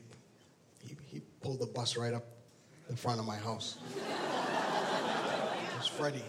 [0.83, 2.25] he, he pulled the bus right up
[2.89, 3.77] in front of my house.
[3.95, 6.23] it was Freddie.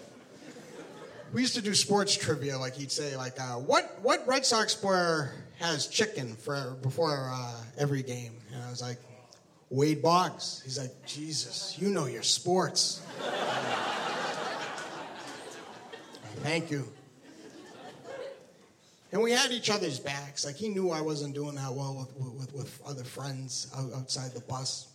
[1.32, 4.74] We used to do sports trivia, like he'd say, like, uh, what, what Red Sox
[4.74, 8.32] player has chicken for before uh, every game?
[8.52, 8.98] And I was like,
[9.72, 10.60] Wade Boggs.
[10.64, 13.00] He's like, Jesus, you know your sports.
[16.42, 16.86] Thank you.
[19.12, 20.44] And we had each other's backs.
[20.44, 24.40] Like he knew I wasn't doing that well with, with, with other friends outside the
[24.40, 24.88] bus.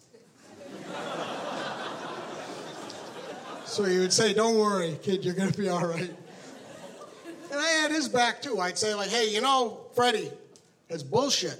[3.65, 6.13] so he would say, Don't worry, kid, you're going to be all right.
[7.49, 8.59] And I had his back too.
[8.59, 10.31] I'd say, like, hey, you know, Freddie,
[10.87, 11.57] that's bullshit.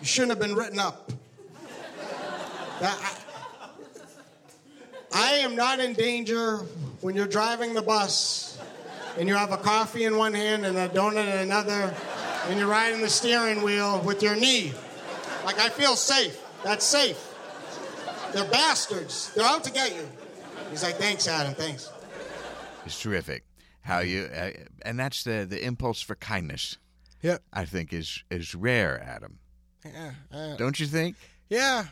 [0.00, 1.12] You shouldn't have been written up.
[2.82, 3.16] I,
[5.12, 6.58] I am not in danger
[7.00, 8.58] when you're driving the bus
[9.18, 11.94] and you have a coffee in one hand and a donut in another,
[12.48, 14.72] and you're riding the steering wheel with your knee.
[15.44, 16.40] Like, I feel safe.
[16.62, 17.34] That's safe.
[18.32, 19.32] They're bastards.
[19.34, 20.08] They're out to get you.
[20.70, 21.54] He's like, thanks, Adam.
[21.54, 21.90] Thanks.
[22.86, 23.44] It's terrific
[23.82, 24.50] how you, uh,
[24.82, 26.78] and that's the the impulse for kindness.
[27.22, 27.42] Yep.
[27.52, 29.38] I think is is rare, Adam.
[29.84, 30.12] Yeah.
[30.32, 31.16] Uh, Don't you think?
[31.50, 31.86] Yeah.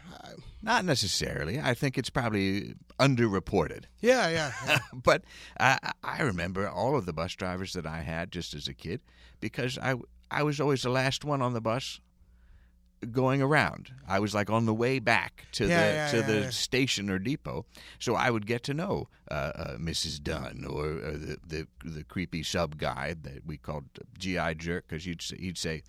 [0.63, 1.61] Not necessarily.
[1.61, 3.85] I think it's probably underreported.
[4.01, 4.29] Yeah.
[4.29, 4.53] Yeah.
[4.67, 4.79] yeah.
[4.93, 5.23] but
[5.61, 9.01] I, I remember all of the bus drivers that I had just as a kid
[9.41, 9.95] because I,
[10.31, 12.01] I was always the last one on the bus
[13.13, 13.93] going around.
[14.09, 17.09] I was like on the way back to Yeah, the yeah, to yeah, the station
[17.09, 17.65] or depot,
[18.01, 20.21] so I would get to know uh, uh, Mrs.
[20.21, 23.85] Dunn or uh, the, the the creepy sub guy that we called
[24.19, 25.83] GI Jerk because he'd say, he'd say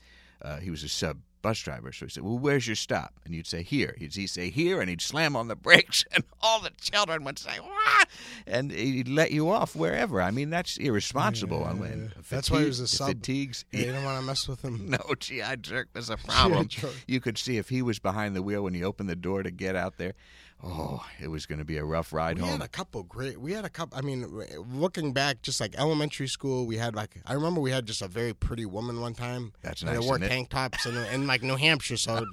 [0.43, 1.91] uh, he was a sub bus driver.
[1.91, 4.79] So he said, "Well, where's your stop?" And you'd say, "Here." He'd, he'd say, "Here,"
[4.81, 8.03] and he'd slam on the brakes, and all the children would say, "Wah!"
[8.47, 10.21] and he'd let you off wherever.
[10.21, 11.63] I mean, that's irresponsible.
[11.65, 13.07] I mean, That's why he was a fatigue- sub.
[13.09, 13.65] Fatigues.
[13.71, 14.89] Yeah, you don't want to mess with him.
[14.89, 16.67] No, GI Jerk was a problem.
[17.07, 19.51] You could see if he was behind the wheel when you opened the door to
[19.51, 20.13] get out there.
[20.61, 22.51] Oh, it was going to be a rough ride We home.
[22.59, 23.39] had a couple great.
[23.39, 23.97] We had a couple.
[23.97, 24.25] I mean,
[24.73, 28.09] looking back, just like elementary school, we had like I remember we had just a
[28.09, 29.53] very pretty woman one time.
[29.61, 30.29] That's and nice, They wore isn't it?
[30.29, 32.25] tank tops in, in like New Hampshire, so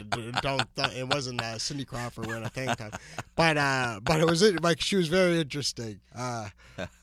[0.43, 0.67] don't.
[0.77, 3.01] It wasn't uh, Cindy Crawford wearing a tank top,
[3.37, 6.01] but uh, but it was like she was very interesting.
[6.13, 6.49] Uh,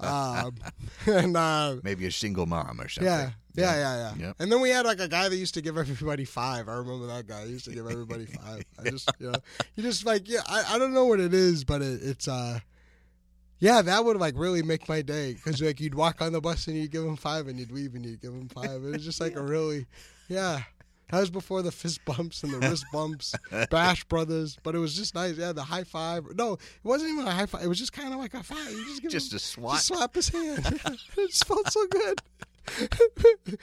[0.02, 0.56] um,
[1.08, 3.10] and uh, Maybe a single mom or something.
[3.12, 3.30] yeah.
[3.56, 4.28] Yeah, yeah, yeah.
[4.28, 4.36] Yep.
[4.40, 6.68] And then we had like a guy that used to give everybody five.
[6.68, 7.46] I remember that guy.
[7.46, 8.64] He used to give everybody five.
[8.80, 9.38] I just, you know,
[9.76, 12.60] you just like, yeah, I, I don't know what it is, but it, it's, uh,
[13.60, 16.68] yeah, that would like really make my day because like you'd walk on the bus
[16.68, 18.84] and you'd give him five and you'd leave and you'd give him five.
[18.84, 19.86] It was just like a really,
[20.28, 20.64] yeah.
[21.12, 23.36] That was before the fist bumps and the wrist bumps,
[23.70, 25.38] Bash Brothers, but it was just nice.
[25.38, 26.26] Yeah, the high five.
[26.36, 27.64] No, it wasn't even a high five.
[27.64, 28.72] It was just kind of like a five.
[28.72, 29.76] You just give Just him, a swat.
[29.76, 30.66] Just slap his hand.
[30.86, 32.20] it just felt so good.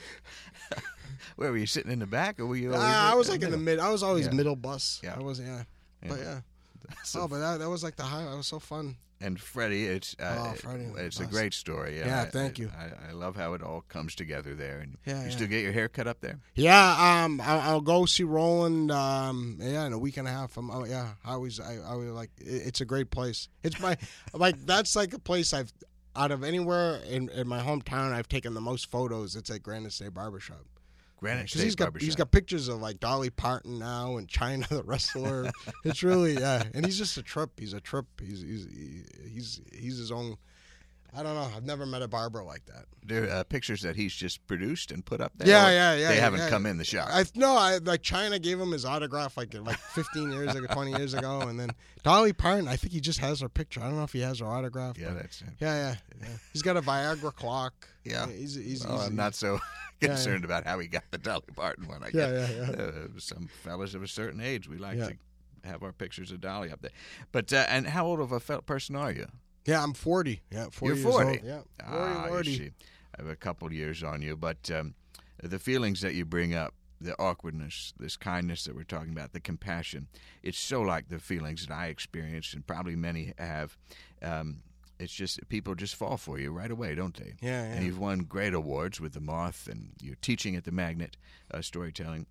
[1.35, 2.71] Where were you sitting in the back, or were you?
[2.75, 3.83] Ah, I was like in the middle?
[3.83, 3.87] mid.
[3.87, 4.33] I was always Yeah.
[4.33, 4.99] middle bus.
[5.03, 5.15] Yeah.
[5.15, 5.63] I was yeah.
[6.07, 6.39] But yeah.
[7.03, 8.25] So- oh, but that, that was like the high.
[8.25, 8.97] That was so fun.
[9.21, 11.99] and Freddie, it's uh, Oh, Freddie was it's a great story.
[11.99, 12.69] Yeah, I- thank you.
[12.77, 14.79] I, I love how it all comes together there.
[14.79, 15.29] And Yeah, you yeah.
[15.29, 16.39] still get your hair cut up there.
[16.55, 17.23] Yeah.
[17.23, 17.39] Um.
[17.41, 18.91] I'll, I'll go see Roland.
[18.91, 19.57] Um.
[19.61, 20.57] Yeah, in a week and a half.
[20.57, 20.69] I'm.
[20.69, 21.11] Oh, yeah.
[21.23, 21.59] I always.
[21.59, 21.75] I.
[21.77, 22.31] I always like.
[22.39, 23.47] It, it's a great place.
[23.63, 23.95] It's my.
[24.33, 25.71] like that's like a place I've.
[26.15, 29.35] Out of anywhere in, in my hometown, I've taken the most photos.
[29.35, 30.65] It's at Granite State Barbershop.
[31.17, 32.05] Granite State he's got Barbershop.
[32.05, 35.51] he's got pictures of like Dolly Parton now and Chyna the wrestler.
[35.85, 37.51] it's really yeah, and he's just a trip.
[37.57, 38.07] He's a trip.
[38.19, 38.67] He's he's
[39.31, 40.37] he's he's his own.
[41.13, 41.49] I don't know.
[41.55, 42.85] I've never met a barber like that.
[43.05, 45.47] There are uh, pictures that he's just produced and put up there.
[45.47, 46.49] Yeah, yeah, yeah, They yeah, haven't yeah.
[46.49, 47.09] come in the shop.
[47.11, 50.91] I no, I like Chyna gave him his autograph like like 15 years ago, 20
[50.91, 51.71] years ago, and then
[52.03, 52.67] Dolly Parton.
[52.69, 53.81] I think he just has her picture.
[53.81, 54.97] I don't know if he has her autograph.
[54.97, 55.49] yeah, that's it.
[55.59, 56.27] yeah, yeah, yeah.
[56.53, 57.73] He's got a Viagra clock.
[58.05, 58.27] Yeah.
[58.27, 59.59] he's he's, Well, he's I'm not so
[60.01, 60.07] yeah.
[60.09, 62.03] concerned about how he got the Dolly Parton one.
[62.03, 62.49] I Yeah, guess.
[62.51, 62.83] yeah, yeah.
[62.83, 65.09] Uh, some fellas of a certain age, we like Yeah.
[65.09, 65.15] to
[65.65, 66.91] have our pictures of Dolly up there.
[67.33, 69.27] But uh, and how old of a person are you?
[69.65, 70.41] Yeah, I'm 40.
[70.51, 71.29] Yeah, 40 You're years 40.
[71.29, 71.39] old.
[71.45, 72.57] Yeah, 40, Ah, you 40.
[72.57, 72.71] see.
[73.17, 74.95] I have a couple of years on you, but um,
[75.43, 79.39] the feelings that you bring up, the awkwardness, this kindness that we're talking about, the
[79.39, 80.07] compassion,
[80.43, 83.77] it's so like the feelings that I experienced, and probably many have.
[84.21, 84.61] Um,
[84.99, 87.33] it's just people just fall for you right away, don't they?
[87.41, 91.17] Yeah, And you've won great awards with the Moth, and you're teaching at the Magnet
[91.51, 92.27] uh, Storytelling.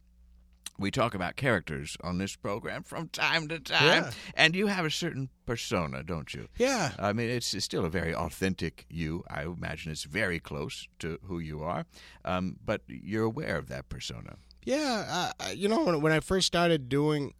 [0.78, 4.10] We talk about characters on this program from time to time, Yeah.
[4.34, 6.48] and you have a certain persona, don't you?
[6.56, 6.92] Yeah.
[6.98, 9.22] I mean, it's, it's still a very authentic you.
[9.30, 11.84] I imagine it's very close to who you are,
[12.24, 14.36] um, but you're aware of that persona.
[14.64, 17.34] Yeah, uh, you know, when, when I first started doing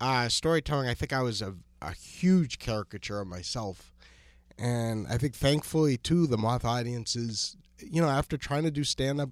[0.00, 3.92] uh, storytelling, I think I was a, a huge caricature of myself.
[4.58, 9.20] And I think thankfully, too, the Moth audiences, you know, after trying to do stand
[9.20, 9.30] up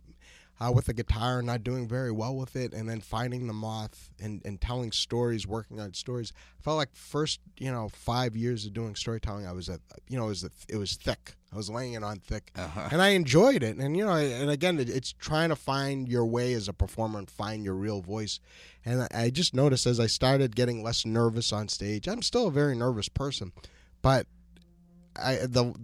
[0.61, 3.53] uh, with a guitar and not doing very well with it, and then finding the
[3.53, 8.37] Moth and, and telling stories, working on stories, I felt like first, you know, five
[8.37, 11.35] years of doing storytelling, I was at, you know, it was, it was thick.
[11.53, 12.89] I was laying it on thick Uh-huh.
[12.93, 13.77] and I enjoyed it.
[13.77, 17.19] And you know, and again, it- it's trying to find your way as a performer
[17.19, 18.39] and find your real voice.
[18.85, 22.47] And I- I just noticed as I started getting less nervous on stage, I'm still
[22.47, 23.51] a very nervous person,
[24.03, 24.27] but
[25.17, 25.75] I the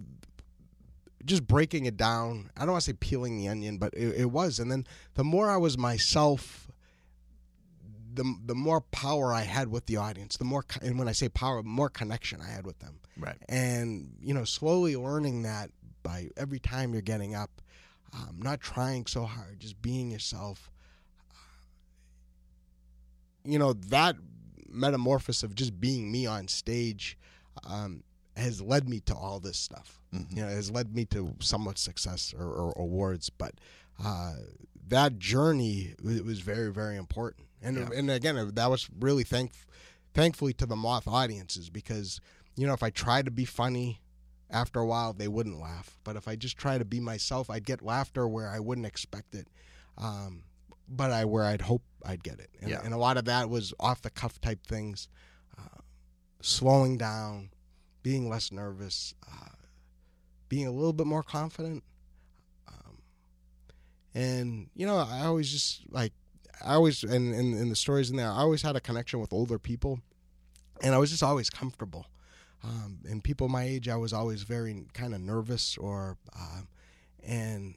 [1.27, 2.49] just breaking it down.
[2.57, 4.57] I don't want to say peeling the onion, but it, it was.
[4.57, 6.63] And then the more I was myself.
[8.13, 11.29] The, the more power I had with the audience, the more, and when I say
[11.29, 13.37] power, more connection I had with them Right.
[13.47, 15.69] and you know slowly learning that
[16.01, 17.61] by every time you're getting up
[18.13, 20.71] um, not trying so hard just being yourself
[23.45, 24.15] you know that
[24.67, 27.17] metamorphosis of just being me on stage
[27.65, 28.03] um,
[28.37, 30.29] has led me to all this stuff Mhm.
[30.35, 33.53] you know has led me to somewhat success or, or awards but
[34.03, 34.35] uh,
[34.87, 37.89] that journey it was very very important and Yeah.
[37.93, 39.51] and again that was really thank
[40.13, 42.19] thankfully to the moth audiences because
[42.55, 44.01] you know if I tried to be funny
[44.49, 47.65] after a while they wouldn't laugh but if I just try to be myself I'd
[47.65, 49.47] get laughter where I wouldn't expect it
[49.97, 50.43] um,
[50.87, 52.81] but I where I'd hope I'd get it and, Yeah.
[52.83, 55.09] and a lot of that was off the cuff type things
[55.57, 55.81] uh,
[56.41, 57.49] slowing down
[58.07, 59.49] being less nervous uh,
[60.47, 61.83] being a little bit more confident
[62.69, 62.99] um,
[64.15, 66.13] and you know I always just like
[66.65, 69.59] I always and in, the stories in there I always had a connection with older
[69.59, 69.99] people
[70.81, 72.05] and I was just always comfortable
[72.63, 76.69] um, and people my age I was always very kind of nervous or um,
[77.25, 77.75] and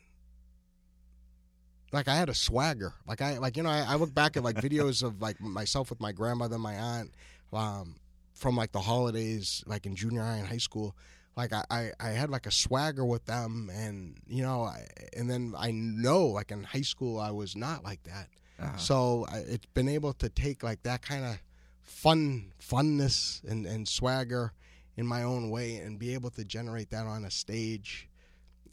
[1.93, 2.95] like I had a swagger.
[3.05, 5.91] Like I like you know I, I look back at like videos of like myself
[5.91, 7.11] with my grandmother my aunt
[7.53, 7.97] um,
[8.41, 10.97] from like the holidays like in junior high and high school
[11.37, 14.87] like I, I, I had like a swagger with them and you know I,
[15.17, 18.29] and then I know like in high school I was not like that.
[18.59, 18.77] Uh-huh.
[18.77, 21.39] so I, it's been able to take like that kind of
[21.83, 24.53] fun funness and, and swagger
[24.97, 28.09] in my own way and be able to generate that on a stage.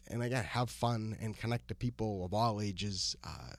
[0.10, 3.16] And again have fun and connect to people of all ages.
[3.24, 3.54] Uh,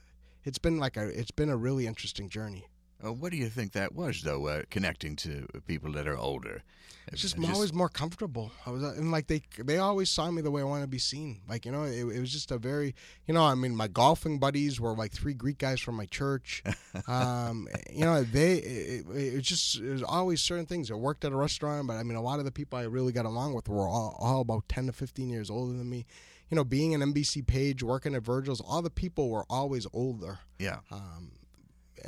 [0.44, 2.67] it's been like a it's been a really interesting journey
[3.04, 6.62] Uh, what do you think that was, though, uh, connecting to people that are older?
[7.10, 8.52] It's just, Uh, always more comfortable.
[8.66, 10.98] I was and like they they always saw me the way I want to be
[10.98, 11.40] seen.
[11.48, 12.94] Like you know, it, it was just a very
[13.26, 16.62] you know I mean my golfing buddies were like three Greek guys from my church.
[17.06, 20.90] um, you know they it, it, it just it was always certain things.
[20.90, 23.12] I worked at a restaurant, but I mean a lot of the people I really
[23.12, 26.04] got along with were all, all about ten to fifteen years older than me.
[26.50, 30.40] You know, being an NBC page, working at Virgil's, all the people were always older
[30.58, 30.80] Yeah.
[30.90, 31.30] um,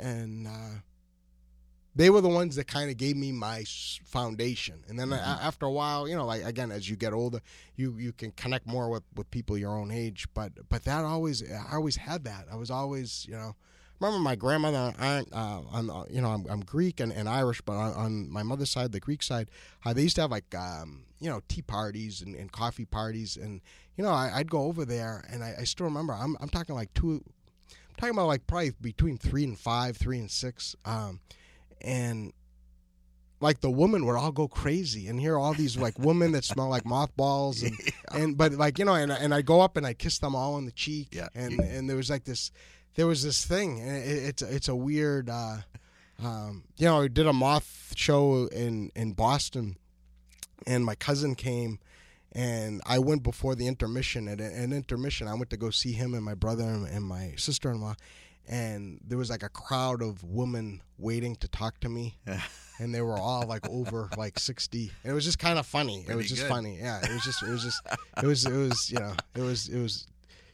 [0.01, 0.79] and uh,
[1.95, 3.63] they were the ones that kind of gave me my
[4.05, 4.83] foundation.
[4.89, 7.39] And then a after a while, you know, like again, as you get older,
[7.75, 10.27] you you can connect more with, with people your own age.
[10.33, 12.47] But but that always, I always had that.
[12.51, 13.55] I was always, you know.
[13.99, 17.61] Remember my grandmother, aunt, uh, on, uh, you know, I'm, I'm Greek and, and Irish,
[17.61, 19.51] but on, on my mother's side, the Greek side,
[19.85, 23.37] uh, they used to have like, um, you know, tea parties and, and coffee parties.
[23.37, 23.61] And,
[23.95, 26.73] you know, I, I'd go over there and I, I still remember, I'm, I'm talking
[26.73, 27.23] like two, I'm
[28.01, 30.75] talking about like probably between three and five, three and six.
[30.85, 31.19] Um,
[31.81, 32.33] and
[33.39, 36.69] like the women would all go crazy and hear all these like women that smell
[36.69, 37.75] like mothballs and,
[38.11, 40.53] and but like you know and and I go up and I kiss them all
[40.55, 41.29] on the cheek Yeah.
[41.33, 42.51] and and there was like this
[42.95, 45.57] there was this thing and it, it's it's a weird uh
[46.23, 49.75] um you know I did a moth show in in Boston
[50.67, 51.79] and my cousin came
[52.33, 56.13] and I went before the intermission at an intermission I went to go see him
[56.13, 57.95] and my brother and, and my sister-in-law
[58.47, 62.17] and there was like a crowd of women waiting to talk to me
[62.79, 66.05] and they were all like over like 60 it was just kind of funny.
[66.07, 66.49] It was just good.
[66.49, 66.77] funny.
[66.79, 67.81] Yeah it was just it was just
[68.23, 70.07] it was it was you know it was it was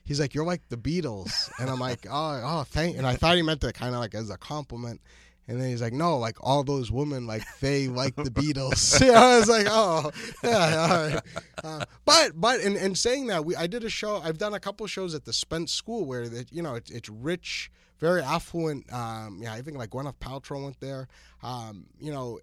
[0.04, 1.32] he's like you're like the beatles.
[1.60, 4.16] And i'm like oh oh thank and i thought he meant that kind of like
[4.16, 5.02] as a compliment
[5.50, 9.00] And then he's like, no, like all those women, like they like the Beatles.
[9.06, 10.12] yeah, I was like, oh,
[10.44, 11.22] yeah, all right.
[11.64, 14.18] Uh, but but in, in saying that, we I did a show.
[14.18, 17.08] I've done a couple shows at the Spence School where that you know it's, it's
[17.08, 18.92] rich, very affluent.
[18.92, 21.08] Um, yeah, I think like Gwyneth Paltrow went there.
[21.42, 22.40] Um, you know,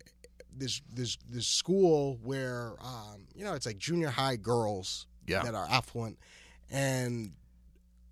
[0.56, 5.42] this this this school where um, you know it's like junior high girls Yeah.
[5.42, 6.18] that are affluent,
[6.70, 7.32] and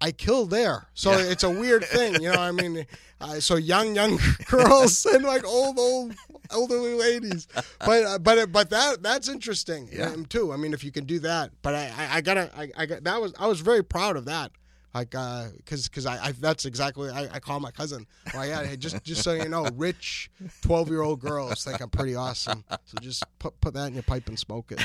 [0.02, 0.88] I killed there.
[0.94, 1.30] So Yeah.
[1.32, 2.40] it's a weird thing, you know.
[2.40, 2.86] I mean,
[3.20, 4.18] uh, so young young
[4.50, 6.12] girls and like old old
[6.50, 7.46] elderly ladies,
[7.78, 10.08] but uh, but but that that's interesting Yeah.
[10.08, 10.52] um, too.
[10.52, 13.04] I mean, if you can do that, but I I, I gotta I, I got
[13.04, 14.50] that was I was very proud of that.
[14.94, 18.06] Like, uh, cause, cause I, I that's exactly I, I call my cousin.
[18.34, 20.30] Well, yeah, hey, just, just so you know, rich
[20.60, 22.62] twelve year old girls think I'm pretty awesome.
[22.84, 24.84] So just put, put that in your pipe and smoke it.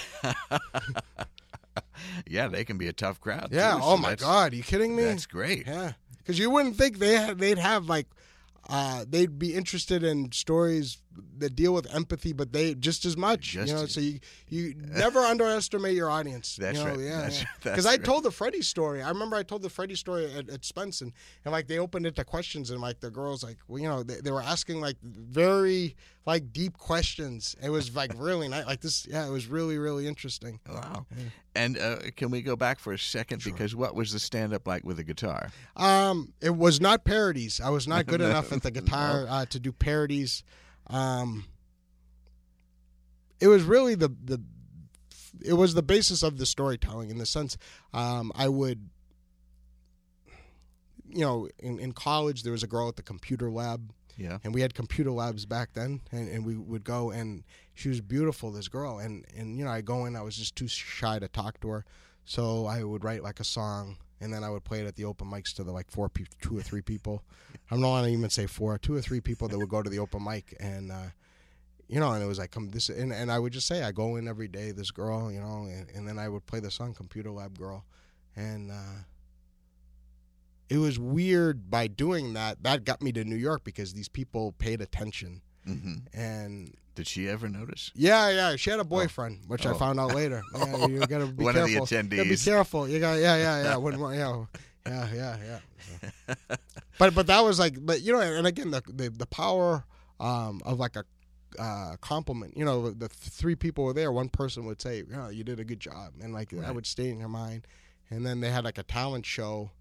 [2.28, 3.50] Yeah, they can be a tough crowd.
[3.52, 3.74] Yeah.
[3.74, 5.04] too, Oh so my God, are you kidding me?
[5.04, 5.68] That's great.
[5.68, 8.08] Yeah, because you wouldn't think they had, they'd have like
[8.70, 10.98] uh, they'd be interested in stories
[11.38, 13.42] that deal with empathy, but they just as much.
[13.42, 16.56] Just- you know, so you you never underestimate your audience.
[16.60, 17.00] That's you know, right.
[17.00, 17.48] Yeah, That's- yeah.
[17.64, 18.04] Because I right.
[18.04, 19.02] told the Freddie story.
[19.02, 21.14] I remember I told the Freddie story at, at Spence, and,
[21.46, 24.04] and like they opened it to questions, and like the girls like well, you know
[24.04, 25.96] they, they were asking like very
[26.26, 27.56] like deep questions.
[27.62, 28.66] It was like really nice.
[28.66, 30.60] Like this, yeah, it was really really interesting.
[30.70, 31.06] Wow.
[31.56, 33.44] And uh, can we go back for a second?
[33.44, 35.50] Because what was the stand up like with the guitar?
[35.76, 37.60] Um, it was not parodies.
[37.60, 40.44] I was not good enough at the guitar uh, to do parodies.
[40.90, 41.46] Um,
[43.40, 44.42] it was really the the
[45.44, 47.58] it was the basis of the storytelling in the sense
[47.94, 48.90] um, I would
[51.10, 53.92] you know in, in college there was a girl at the computer lab.
[54.20, 54.40] Yeah.
[54.44, 57.44] and we had computer labs back then and, and we would go and
[57.76, 58.98] she was beautiful this girl.
[58.98, 61.70] And and you know i go in i was just too shy to talk to
[61.70, 61.86] her.
[62.26, 65.06] So i would write like a song and then i would play it at the
[65.06, 67.24] open mics to the like four pe- two or three people
[67.72, 70.00] i'm not gonna even say four two or three people that would go to the
[70.00, 71.08] open mic and uh
[71.88, 73.92] you know, and it was like, come this, and, and I would just say, I
[73.92, 76.70] go in every day, this girl, you know, and, and then I would play the
[76.70, 77.86] song Computer Lab Girl.
[78.36, 79.04] And uh,
[80.70, 82.62] it was weird by doing that.
[82.64, 85.42] That got me to New York because these people paid attention.
[85.68, 87.92] Hmm And Did she ever notice?
[87.94, 89.74] yeah, yeah, she had a boyfriend, which I Oh.
[89.76, 90.44] found out later.
[90.56, 91.98] Yeah, you gotta be One of the careful.
[91.98, 92.88] You gotta be careful.
[92.88, 93.76] You got, yeah, yeah, yeah.
[93.78, 94.46] When, yeah,
[94.88, 96.56] yeah, yeah, yeah.
[96.98, 99.84] but but that was like, but you know, and again, the the, the power
[100.20, 101.04] um, of like a
[101.60, 102.56] uh, compliment.
[102.58, 104.12] You know, the th- three people were there.
[104.12, 107.10] One person would say, "Yeah, you did a good job," and like that would stay
[107.10, 107.68] in your mind.
[108.10, 109.72] And then they had like a talent show.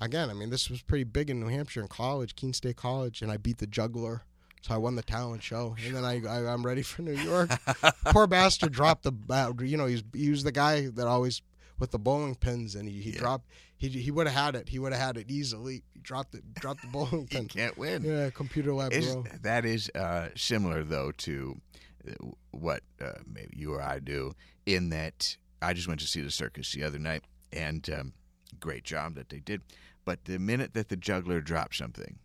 [0.00, 3.20] Again, I mean, this was pretty big in New Hampshire in college, Keene State College,
[3.20, 4.22] and I beat the juggler.
[4.62, 7.50] So I won the talent show, and then I, I I'm ready for New York.
[8.06, 11.42] Poor bastard dropped the, uh, you know, he's he was the guy that always
[11.78, 13.18] with the bowling pins, and he, he Yeah.
[13.18, 13.48] dropped.
[13.76, 14.68] He he would have had it.
[14.68, 15.84] He would have had it easily.
[15.94, 16.42] He dropped it.
[16.58, 17.46] Dropped the bowling pin.
[17.46, 18.02] can't win.
[18.02, 19.24] Yeah, computer lab Is, bro.
[19.42, 21.60] that is uh, similar, though, to
[22.08, 22.12] uh,
[22.50, 24.32] what uh, maybe you or I do,
[24.66, 28.12] in that I just went to see the circus the other night, and um,
[28.58, 29.62] great job that they did.
[30.04, 32.18] But the minute that the juggler dropped something,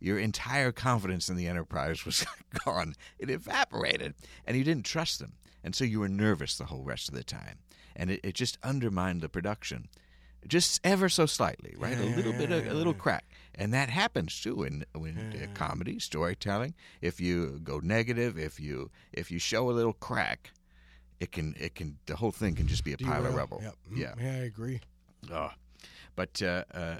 [0.00, 2.24] your entire confidence in the enterprise was
[2.64, 2.94] gone.
[3.18, 4.14] It evaporated,
[4.46, 5.32] and you didn't trust them.
[5.64, 7.58] And so you were nervous the whole rest of the time.
[7.96, 9.88] And it, it just undermined the production.
[10.46, 11.98] Just ever so slightly, right?
[11.98, 13.24] a little bit, of, a little crack,
[13.56, 14.98] and that happens too in uh,
[15.54, 16.74] comedy, storytelling.
[17.00, 20.52] If you go negative, if you if you show a little crack,
[21.18, 23.60] it can it can the whole thing can just be a pile of rubble.
[23.60, 23.74] Yep.
[23.92, 24.14] Mm, Yeah.
[24.20, 24.80] Yeah, I agree.
[25.32, 25.50] Oh,
[26.14, 26.96] but uh, uh,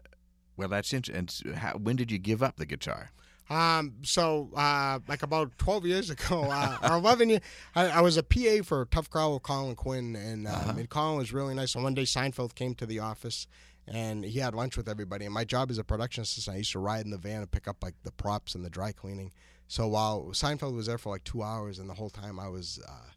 [0.57, 1.51] well, that's interesting.
[1.51, 3.11] And how, when did you give up the guitar?
[3.49, 7.43] Um, so uh, like about twelve years ago, uh, or eleven years,
[7.75, 11.17] I, I was a PA for Tough Crowd with Colin Quinn, and, uh, and Colin
[11.17, 11.75] was really nice.
[11.75, 13.47] And one day Seinfeld came to the office,
[13.87, 15.25] and he had lunch with everybody.
[15.25, 17.51] And my job as a production assistant, I used to ride in the van and
[17.51, 19.33] pick up like the props and the dry cleaning.
[19.69, 22.81] So while Seinfeld was there for like two hours, and the whole time I was.
[22.87, 23.11] Uh,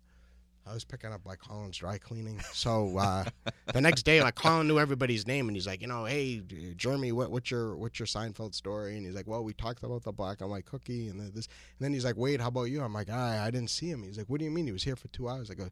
[0.70, 2.40] I was picking up like Colin's dry cleaning.
[2.54, 3.26] So uh,
[3.74, 6.42] the next day, like Colin knew everybody's name, and he's like, you know, hey,
[6.76, 8.96] Jeremy, what, what's your what's your Seinfeld story?
[8.98, 11.48] And he's like, well, we talked about the black and white cookie, and then this.
[11.48, 12.82] And then he's like, wait, how about you?
[12.82, 14.04] I'm like, I I didn't see him.
[14.04, 14.66] He's like, what do you mean?
[14.66, 15.50] He was here for two hours.
[15.50, 15.70] I go,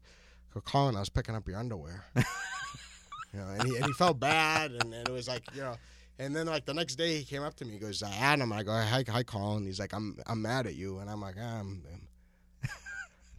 [0.52, 2.04] go Colin, I was picking up your underwear.
[2.16, 2.24] you
[3.34, 5.76] know, and he and he felt bad, and, and it was like, you know.
[6.20, 7.74] And then like the next day, he came up to me.
[7.74, 8.52] He goes, Adam.
[8.52, 9.64] I go, hi, hi, Colin.
[9.64, 11.84] He's like, I'm I'm mad at you, and I'm like, "Ah, I'm.
[11.92, 12.07] I'm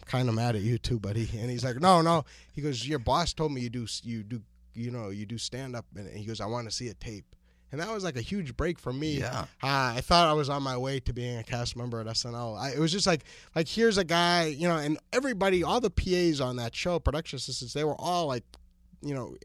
[0.10, 1.30] kind of mad at you too, buddy.
[1.40, 2.26] And he's like, no, no.
[2.54, 4.42] He goes, your boss told me you do, you do,
[4.74, 5.86] you know, you do stand up.
[5.96, 7.26] And he goes, I want to see a tape.
[7.72, 9.20] And that was like a huge break for me.
[9.20, 9.42] Yeah.
[9.62, 12.60] Uh, I thought I was on my way to being a cast member at SNL.
[12.60, 13.24] I, it was just like,
[13.56, 17.38] like here's a guy, you know, and everybody, all the PAs on that show, production
[17.38, 18.44] assistants, they were all like,
[19.04, 19.36] you know,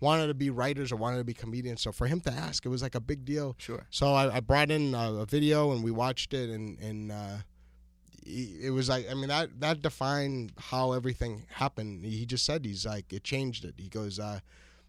[0.00, 1.82] wanted to be writers or wanted to be comedians.
[1.82, 3.54] So for him to ask, it was like a big deal.
[3.58, 3.84] Sure.
[3.90, 7.36] So I, I brought in a, a video and we watched it, and and uh,
[8.26, 12.04] it was like I mean that that defined how everything happened.
[12.04, 13.74] He just said he's like it changed it.
[13.76, 14.40] He goes, uh,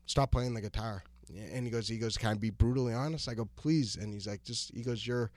[0.05, 1.03] stop playing the guitar,
[1.51, 3.29] and he goes, he goes, can I be brutally honest?
[3.29, 5.31] I go, please, and he's like, just he goes, you're.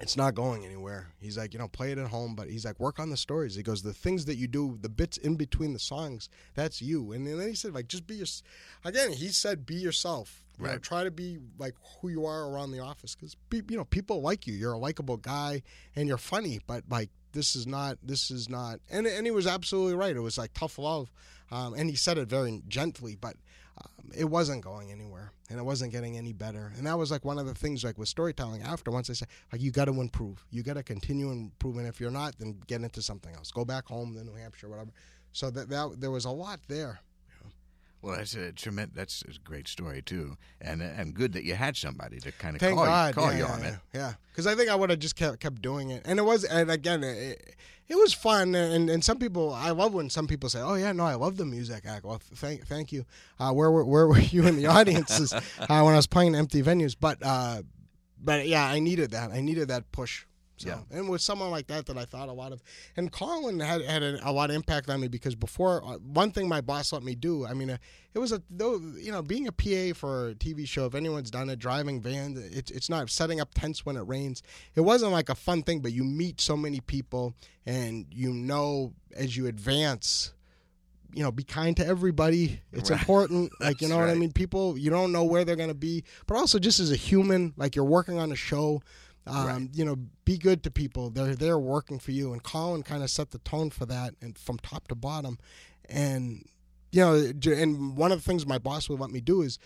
[0.00, 1.08] It's not going anywhere.
[1.20, 3.56] He's like, you know, play it at home, but he's like, work on the stories.
[3.56, 7.10] He goes, the things that you do, the bits in between the songs, that's you.
[7.10, 8.26] And then he said, like, just be your.
[8.84, 10.44] Again, he said, be yourself.
[10.60, 13.84] You know, try to be like who you are around the office because you know
[13.84, 14.54] people like you.
[14.54, 15.62] You're a likable guy
[15.94, 17.98] and you're funny, but like this is not.
[18.02, 18.80] This is not.
[18.90, 20.16] And and he was absolutely right.
[20.16, 21.10] It was like tough love,
[21.50, 23.36] um, and he said it very gently, but
[23.78, 26.72] um, it wasn't going anywhere and it wasn't getting any better.
[26.76, 28.62] And that was like one of the things like with storytelling.
[28.62, 30.44] After once I said like you got to improve.
[30.50, 31.86] You got to continue improving.
[31.86, 33.50] If you're not, then get into something else.
[33.50, 34.90] Go back home, to New Hampshire, whatever.
[35.32, 37.00] So that, that there was a lot there.
[38.00, 38.94] Well, that's a tremendous.
[38.96, 42.60] That's a great story too, and and good that you had somebody to kind of
[42.60, 43.74] Thank call, God, you, call yeah, you on yeah, it.
[43.92, 46.44] Yeah, because I think I would have just kept kept doing it, and it was,
[46.44, 47.56] and again, it,
[47.88, 50.92] it was fun, and and some people, I love when some people say, "Oh yeah,
[50.92, 53.04] no, I love the music." I go, well, thank thank you.
[53.40, 56.62] Uh, where were where were you in the audiences uh, when I was playing empty
[56.62, 56.94] venues?
[56.98, 57.62] But uh,
[58.22, 59.32] but yeah, I needed that.
[59.32, 60.24] I needed that push.
[60.58, 60.80] So, Yeah.
[60.90, 62.62] and with someone like that, that I thought a lot of,
[62.96, 66.30] and Colin had had a, a lot of impact on me because before uh, one
[66.32, 67.76] thing my boss let me do, I mean, uh,
[68.14, 70.86] it was a though you know being a PA for a TV show.
[70.86, 74.42] If anyone's done it, driving vans, it's it's not setting up tents when it rains.
[74.74, 77.34] It wasn't like a fun thing, but you meet so many people,
[77.64, 80.32] and you know as you advance.
[81.14, 82.60] You know, be kind to everybody.
[82.70, 83.00] It's Right.
[83.00, 83.50] important.
[83.60, 84.30] Like, you know what I mean?
[84.30, 87.54] People, you don't know where they're going to be, but also just as a human,
[87.56, 88.82] like you're working on a show,
[89.28, 89.68] um, Right.
[89.72, 91.10] you know, be good to people.
[91.10, 94.36] They're they're working for you, and Colin kind of set the tone for that, and
[94.38, 95.38] from top to bottom,
[95.88, 96.44] and
[96.90, 97.14] you know,
[97.52, 99.58] and one of the things my boss would let me do is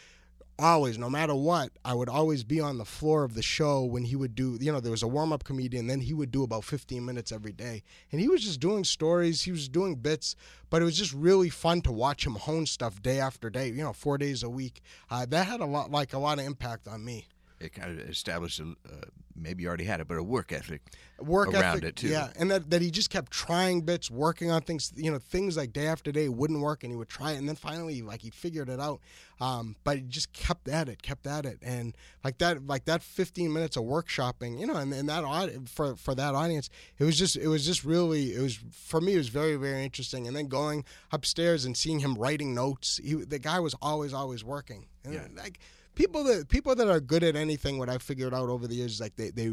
[0.59, 4.05] always, no matter what, I would always be on the floor of the show when
[4.05, 6.43] he would do, you know, there was a warm up comedian, then he would do
[6.43, 7.83] about 15 minutes every day.
[8.11, 10.37] And he was just doing stories, he was doing bits,
[10.71, 13.83] but it was just really fun to watch him hone stuff day after day, you
[13.83, 14.83] know, four days a week.
[15.11, 17.27] Uh, that had a lot, like a lot of impact on me.
[17.63, 18.97] It kind of established, a, uh,
[19.37, 20.83] maybe you already had it, but a work ethic.
[21.21, 22.09] work around ethic, it, too.
[22.09, 24.93] Yeah, and that, that he just kept trying bits, working on things.
[24.97, 27.49] You know, things like day after day wouldn't work, and he would try it, and
[27.49, 29.01] then finally, like he figured it out.
[29.41, 33.03] Um, but he just kept at it, kept at it, and like that, like that
[33.03, 37.05] fifteen minutes of workshopping, you know, and, and that aud- for for that audience, it
[37.05, 40.27] was just it was just really it was for me it was very very interesting.
[40.27, 44.45] And then going upstairs and seeing him writing notes, he the guy was always always
[44.45, 44.87] working.
[45.05, 45.27] And Yeah.
[45.37, 45.59] like
[45.95, 48.93] people that people that are good at anything, what I've figured out over the years
[48.93, 49.45] is like they they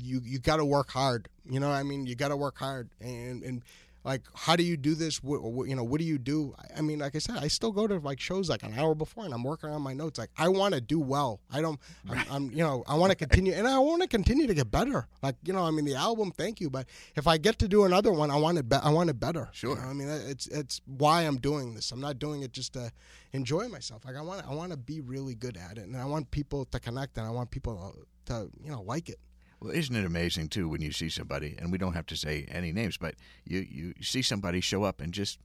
[0.00, 1.28] you you got to work hard.
[1.48, 3.62] You know, I mean, you got to work hard, and and
[4.04, 5.22] like, how do you do this?
[5.22, 6.54] What, what you know, what do you do?
[6.76, 9.24] I- mean, like I said, I still go to like shows like an hour before,
[9.24, 10.18] and I'm working on my notes.
[10.18, 11.40] Like, I want to do well.
[11.50, 11.80] I don't.
[12.08, 14.70] I'm, I'm you know, I want to continue, and I want to continue to get
[14.70, 15.08] better.
[15.22, 16.86] Like, you know, I mean, the album, thank you, but
[17.16, 18.68] if I get to do another one, I want it.
[18.68, 19.48] Be- I want it better.
[19.52, 19.70] Sure.
[19.76, 21.90] You know, I mean, it's it's why I'm doing this.
[21.90, 22.92] I'm not doing it just to
[23.32, 24.04] enjoy myself.
[24.04, 26.66] Like, I want I want to be really good at it, and I want people
[26.66, 27.94] to connect, and I want people
[28.26, 29.18] to you know like it.
[29.60, 32.46] Well, isn't it amazing too when you see somebody, and we don't have to say
[32.48, 35.38] any names, but you you see somebody show up and just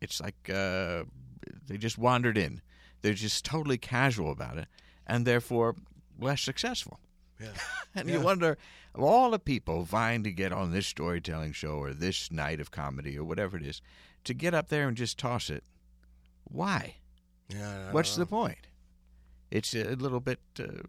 [0.00, 1.04] it's like uh,
[1.66, 2.60] they just wandered in.
[3.02, 4.68] They're just totally casual about it,
[5.06, 5.76] and therefore
[6.18, 6.98] less successful.
[7.40, 7.48] Yeah.
[7.94, 8.14] And Yeah.
[8.14, 8.56] you wonder,
[8.94, 12.70] of all the people vying to get on this storytelling show or this night of
[12.70, 13.82] comedy or whatever it is,
[14.24, 15.62] to get up there and just toss it,
[16.44, 16.96] why?
[17.50, 17.92] Yeah.
[17.92, 18.66] What's the point?
[19.50, 20.40] It's a little bit.
[20.58, 20.84] Uh,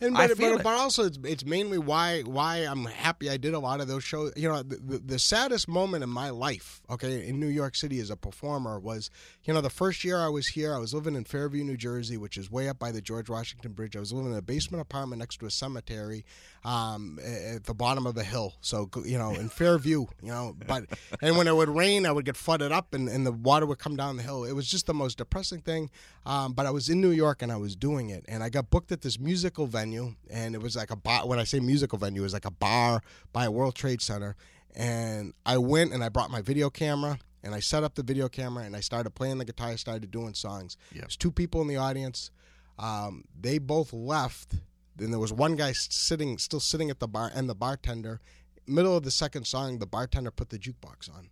[0.00, 0.64] And I but, feel but, it.
[0.64, 4.04] but also it's, it's mainly why why I'm happy I did a lot of those
[4.04, 4.32] shows.
[4.36, 7.98] You know, the, the, the saddest moment in my life, okay, in New York City
[8.00, 9.10] as a performer was,
[9.44, 12.16] you know, the first year I was here, I was living in Fairview, New Jersey,
[12.16, 13.96] which is way up by the George Washington Bridge.
[13.96, 16.24] I was living in a basement apartment next to a cemetery,
[16.66, 18.54] um, at the bottom of a hill.
[18.60, 20.86] So you know, in Fairview, you know, but
[21.22, 23.78] and when it would rain, I would get flooded up, and, and the water would
[23.78, 24.42] come down the hill.
[24.44, 25.90] It was just the most depressing thing.
[26.26, 28.68] Um, but I was in New York and I was doing it, and I got
[28.68, 31.26] booked at this musical venue, and it was like a bar.
[31.28, 33.00] When I say musical venue, it was like a bar
[33.32, 34.34] by a World Trade Center,
[34.74, 37.20] and I went and I brought my video camera.
[37.44, 39.76] And I set up the video camera and I started playing the guitar.
[39.76, 40.76] Started doing songs.
[40.92, 41.02] Yep.
[41.02, 42.32] There's two people in the audience.
[42.76, 44.56] Um, they both left.
[44.96, 48.20] Then there was one guy sitting, still sitting at the bar, and the bartender.
[48.66, 51.28] Middle of the second song, the bartender put the jukebox on.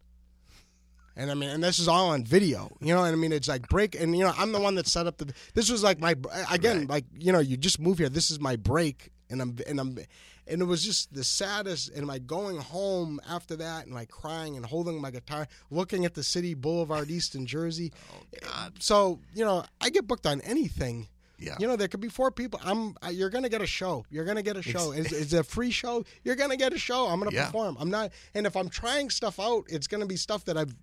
[1.17, 3.05] And I mean, and this is all on video, you know.
[3.05, 5.17] And I mean, it's like break, and you know, I'm the one that set up
[5.19, 5.33] the.
[5.55, 6.17] This was like my
[6.51, 6.89] again, Right.
[6.89, 8.09] like you know, you just move here.
[8.09, 9.97] This is my break, and I'm and I'm
[10.47, 11.91] and it was just the saddest.
[11.91, 16.15] And like going home after that and like crying and holding my guitar, looking at
[16.15, 17.93] the city Boulevard East in Jersey.
[18.45, 21.07] Oh, so you know, I get booked on anything.
[21.45, 21.57] Yeah.
[21.59, 22.61] You know, there could be four people.
[22.65, 22.97] I'm.
[23.05, 24.05] uh, You're gonna get a show.
[24.11, 24.93] You're gonna get a show.
[24.93, 26.05] It's, it's a free show.
[26.25, 27.07] You're gonna get a show.
[27.07, 27.47] I'm gonna Yeah.
[27.47, 27.77] perform.
[27.79, 28.13] I'm not.
[28.35, 30.75] And if I'm trying stuff out, it's gonna be stuff that I've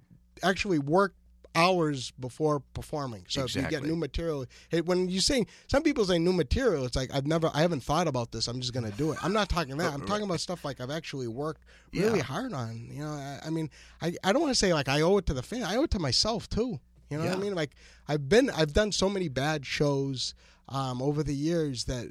[0.44, 1.18] actually worked
[1.54, 3.26] hours before performing.
[3.28, 6.86] So if you get new material, it, when you say some people say new material,
[6.86, 8.48] it's like I've never, I haven't thought about this.
[8.48, 9.18] I'm just gonna do it.
[9.22, 9.92] I'm not talking that.
[9.94, 12.24] I'm talking about stuff like I've actually worked really Yeah.
[12.24, 12.88] hard on.
[12.90, 13.70] You know, I, I mean,
[14.02, 15.64] I, I don't want to say like I owe it to the fan.
[15.64, 16.80] I owe it to myself too.
[17.12, 17.56] You know what I mean?
[17.56, 17.72] Like
[18.08, 20.34] I've been, I've done so many bad shows
[20.70, 22.08] um, over the years that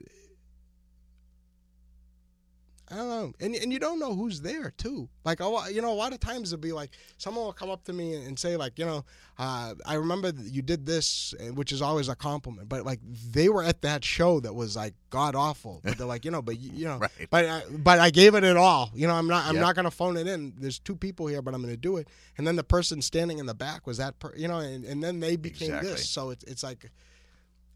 [2.93, 5.09] I don't know, and and you don't know who's there too.
[5.25, 7.85] Like lot, you know, a lot of times it'll be like someone will come up
[7.85, 9.05] to me and say like, you know,
[9.39, 12.69] uh, I remember that you did this, eh, which is always a compliment.
[12.69, 12.99] But like
[13.31, 15.81] they were at that show that was like god awful.
[15.85, 17.11] But they're like, you know, but you, you know, Right.
[17.31, 18.91] but I, but I gave it it all.
[18.93, 19.63] You know, I'm not I'm Yep.
[19.63, 20.55] not gonna phone it in.
[20.59, 22.09] There's two people here, but I'm gonna do it.
[22.39, 25.01] And then the person standing in the back was that, per, you know, and, and
[25.03, 25.91] then they became Exactly.
[25.93, 26.11] this.
[26.11, 26.91] So it's it's like,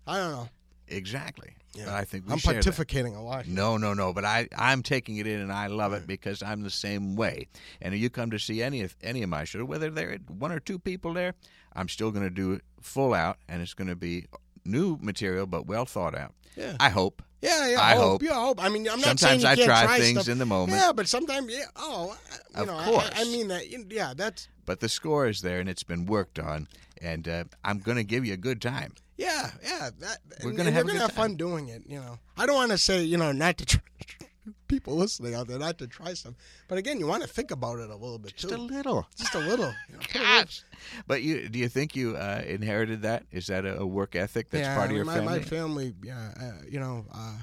[0.09, 0.49] I don't know.
[0.89, 1.55] Exactly.
[1.75, 1.83] Yeah.
[1.85, 2.65] And I think we I'm share that.
[2.65, 3.47] pontificating a lot.
[3.47, 3.55] here.
[3.55, 4.13] No, no, no.
[4.13, 7.49] But I, I'm taking it in, and I love it because I'm the same way.
[7.83, 10.19] And if you come to see any of any of my shows, whether there are
[10.33, 11.35] one or two people there,
[11.75, 14.27] I'm still going to do it full out, and it's going to be
[14.65, 16.33] new material, but well thought out.
[16.57, 16.77] Yeah.
[16.79, 17.23] I hope.
[17.43, 17.81] Yeah, yeah.
[17.83, 18.03] I hope.
[18.03, 18.23] hope.
[18.23, 18.63] Yeah, I hope.
[18.65, 20.33] I mean, I'm not saying Sometimes you I can't try, try things stuff.
[20.33, 21.65] in the moment, Yeah, but sometimes, yeah.
[21.77, 22.17] Oh,
[22.55, 23.11] you Of know, I- course.
[23.17, 23.93] I, I mean that.
[23.93, 24.49] Yeah, that's.
[24.65, 26.69] but the score is there, and it's been worked on,
[27.03, 28.95] and uh, I'm going to give you a good time.
[29.17, 29.91] Yeah, yeah.
[30.01, 30.19] That.
[30.43, 31.83] We're gonna have gonna have fun doing it.
[31.87, 33.67] You know, I don't want to say you know not to.
[33.67, 33.81] Try,
[34.69, 36.35] people listening out there not to try stuff,
[36.69, 38.61] but again, you want to think about it a little bit Just too.
[38.61, 39.07] a little.
[39.17, 39.73] Just a little.
[39.89, 40.63] You know, put a little- Gosh.
[41.07, 43.25] But you, do you think you uh, inherited that?
[43.31, 45.33] Is that a, work ethic that's yeah, part of your mean, family?
[45.33, 47.39] my, my family, yeah, uh, you know, uh,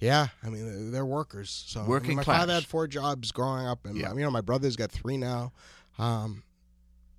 [0.00, 0.26] yeah.
[0.44, 1.64] I mean, they're- workers.
[1.68, 2.40] So I mean, my class.
[2.40, 4.12] father had four jobs growing up, and Yeah.
[4.12, 5.52] you know, my brother's got three now.
[5.98, 6.42] Um,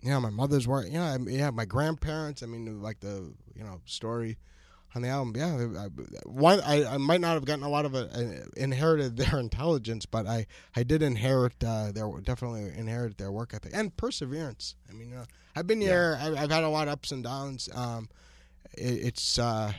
[0.01, 0.85] you know, my mother's work.
[0.85, 2.43] You know, I, yeah, my grandparents.
[2.43, 4.37] I mean, like the you know story
[4.95, 5.33] on the album.
[5.35, 5.87] Yeah, I,
[6.25, 10.05] one I, I might not have gotten a lot of it, uh, inherited their intelligence,
[10.05, 14.75] but I I did inherit uh, their definitely inherit their work ethic and perseverance.
[14.89, 15.13] I mean,
[15.55, 16.17] I've been here.
[16.21, 17.69] I've, I've had a lot of ups and downs.
[17.73, 18.09] Um,
[18.77, 19.73] it, it's uh,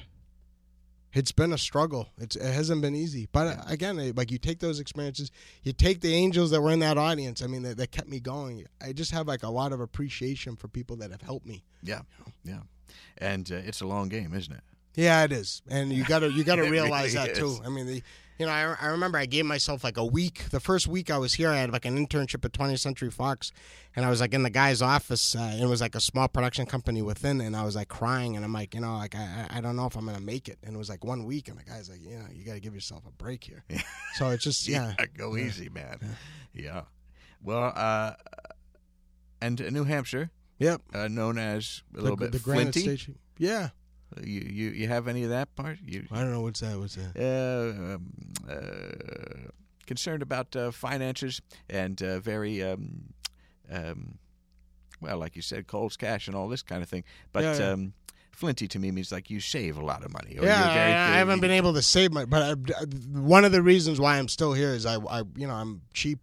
[1.12, 2.08] it's been a struggle.
[2.18, 3.28] It's, it hasn't been easy.
[3.32, 5.30] But uh, again, like you take those experiences,
[5.62, 7.42] you take the angels that were in that audience.
[7.42, 8.66] I mean, that, that kept me going.
[8.80, 11.64] I just have like a lot of appreciation for people that have helped me.
[11.82, 12.02] Yeah,
[12.44, 12.60] yeah.
[13.18, 14.62] And uh, it's a long game, isn't it?
[14.96, 17.58] Yeah, it is, and you gotta you gotta realize really that too.
[17.64, 18.02] I mean, the,
[18.40, 20.48] you know, I, I remember I gave myself like a week.
[20.48, 23.52] The first week I was here, I had like an internship at 20th Century Fox,
[23.94, 25.36] and I was like in the guy's office.
[25.36, 28.44] Uh, it was like a small production company within, and I was like crying, and
[28.44, 30.58] I'm like, you know, like I I don't know if I'm gonna make it.
[30.62, 32.74] And it was like one week, and the guy's like, you know, you gotta give
[32.74, 33.62] yourself a break here.
[34.14, 35.98] so it's just yeah, go easy, man.
[36.54, 36.84] Yeah.
[37.42, 38.14] Well, uh,
[39.42, 40.80] and New Hampshire, yep.
[40.94, 42.80] uh, known as a little bit the Granite flinty.
[42.80, 43.18] Station.
[43.36, 43.68] Yeah,
[44.22, 45.78] You, you you have any of that part?
[45.86, 46.78] You I don't know what's that.
[46.78, 47.12] What's that?
[47.16, 48.12] uh, um,
[48.48, 49.50] uh,
[49.86, 53.12] concerned about uh, finances and uh, very um,
[53.70, 54.18] um,
[55.00, 57.04] well, like you said, Kohl's cash and all this kind of thing.
[57.32, 57.70] But Yeah, yeah.
[57.72, 57.92] Um,
[58.32, 60.38] flinty to me means like you save a lot of money.
[60.38, 62.24] Or yeah, you're very, I, I haven't been able to save my.
[62.24, 65.54] But I, one of the reasons why I'm still here is I, I you know,
[65.54, 66.18] I'm cheap.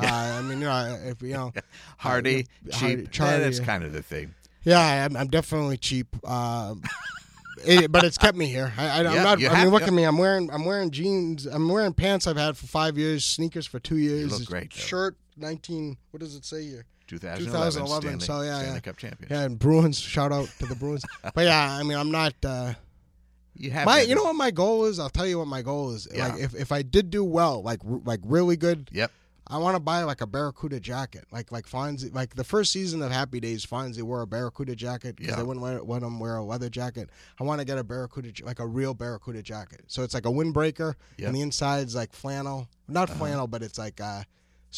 [0.00, 1.52] Uh, I mean, you know, if you know,
[1.98, 2.80] hardy, uh, cheap.
[2.80, 4.34] hardy- chardy, yeah, that's kind of the thing.
[4.64, 6.08] yeah, I'm, I'm definitely cheap.
[6.28, 6.82] Um,
[7.64, 8.72] it, but it's kept me here.
[8.76, 9.40] I, I, I'm Yeah, not.
[9.40, 9.88] you I mean, look yeah.
[9.88, 10.04] at me.
[10.04, 10.50] I'm wearing.
[10.52, 11.46] I'm wearing jeans.
[11.46, 13.24] I'm wearing pants I've had for five years.
[13.24, 14.32] Sneakers for two years.
[14.38, 14.80] look great, though.
[14.80, 15.96] Shirt 19.
[16.10, 16.84] What does it say here?
[17.08, 18.80] 2011, 2011, Stanley, so yeah, Stanley yeah.
[18.80, 19.30] Cup champions.
[19.30, 19.98] Yeah, and Bruins.
[19.98, 21.04] Shout out to the Bruins.
[21.34, 22.32] but yeah, I mean, I'm not.
[22.44, 22.72] Uh,
[23.54, 24.98] You have my, been- you know what my goal is?
[24.98, 26.08] I'll tell you what my goal is.
[26.14, 26.28] Yeah.
[26.28, 29.10] Like if, if I did do well, like like really good, Yep.
[29.52, 32.12] I want to buy like a Baracuta jacket, like like Fonzie.
[32.14, 35.36] Like the first season of Happy Days, Fonzie wore a Baracuta jacket because Yeah.
[35.36, 37.10] they wouldn't let, let him wear a leather jacket.
[37.38, 39.82] I want to get a Baracuta, like a real Baracuta jacket.
[39.88, 41.26] So it's like a windbreaker, Yep.
[41.26, 43.18] and the inside's like flannel, not Uh-huh.
[43.18, 44.22] flannel, but it's like uh,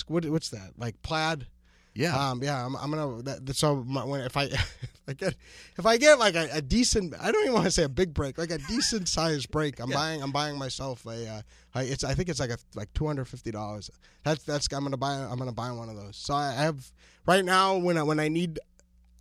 [0.09, 0.73] what, what's that?
[0.77, 1.47] Like plaid.
[1.95, 2.31] Yeah.
[2.31, 3.23] Um, yeah, I'm, I'm gonna.
[3.23, 5.35] That, so my, when if I, if I get
[5.79, 8.13] if I get like a, a decent, I don't even want to say a big
[8.13, 9.81] break, like a decent sized break.
[9.81, 9.97] I'm Yeah.
[9.97, 10.23] buying.
[10.23, 11.29] I'm buying myself a.
[11.29, 11.43] Uh,
[11.75, 12.03] I, it's.
[12.03, 13.91] I think it's like a like two hundred fifty dollars.
[14.25, 14.67] That's that's.
[14.73, 15.13] I'm gonna buy.
[15.15, 16.17] I'm gonna buy one of those.
[16.17, 16.91] So I have
[17.27, 18.59] right now when I when I need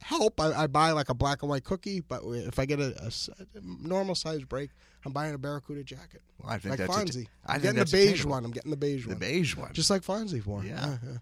[0.01, 1.99] help, I, I buy like a black and white cookie.
[1.99, 3.11] But if I get a
[3.61, 4.71] normal sized break,
[5.05, 6.21] I'm buying a Baracuta jacket.
[6.39, 7.27] Well, I think Like that's Fonzie.
[7.45, 8.45] I I'm think getting the beige one.
[8.45, 9.13] I'm getting the beige one.
[9.13, 9.73] The beige one.
[9.73, 10.63] Just like Fonzie wore.
[10.63, 10.97] Yeah.
[11.03, 11.17] yeah.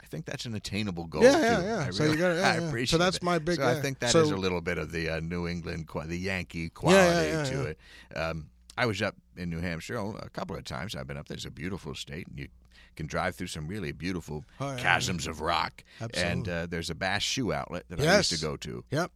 [0.00, 1.22] I think that's an attainable goal.
[1.22, 1.38] Yeah, too.
[1.42, 1.86] yeah, yeah.
[1.86, 2.84] I So you really- gotta- yeah, I yeah.
[2.84, 5.08] So that's my big- So I think that is So- a little bit of the
[5.10, 7.62] uh, New England, the Yankee yeah, quality yeah, to yeah.
[7.62, 7.78] it.
[8.16, 10.94] Um, I was up in New Hampshire a couple of times.
[10.96, 11.36] I've been up there.
[11.36, 12.48] It's a beautiful state, and you
[12.96, 15.84] can drive through some really beautiful Oh, yeah, chasms of rock.
[16.00, 16.52] And Absolutely.
[16.52, 19.10] uh, there's a Bass shoe outlet that I used to go to Yep.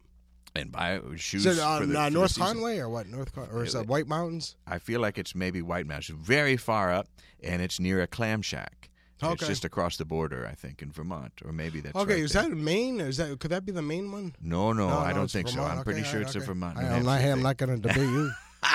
[0.54, 2.38] and buy shoes Is it on for the, uh, North.
[2.38, 3.06] Conway or what?
[3.06, 4.56] North Con- or is Yeah, that White Mountains?
[4.66, 7.08] I feel like it's maybe White Mountains, very far up,
[7.42, 8.90] and it's near a clam shack.
[9.22, 12.32] It's just across the border, I think, in Vermont, or maybe that's okay, right is
[12.32, 12.42] there.
[12.42, 13.00] that Maine?
[13.00, 14.34] Is that could that be the main one?
[14.40, 15.62] No, no, I don't think so.
[15.62, 16.46] I'm pretty Okay, sure all it's right, a.
[16.46, 16.78] Vermont.
[16.78, 17.20] I, am not.
[17.20, 18.30] I'm not going to debate you.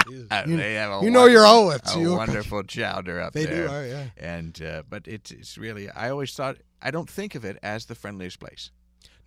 [0.10, 0.28] You,
[0.58, 1.96] they have a you know your outlets.
[1.96, 3.68] A You wonderful chowder up They there.
[3.68, 3.74] They do.
[3.74, 4.06] Oh, yeah.
[4.18, 7.86] And uh, but it's it's really I always thought I don't think of it as
[7.86, 8.72] the friendliest place.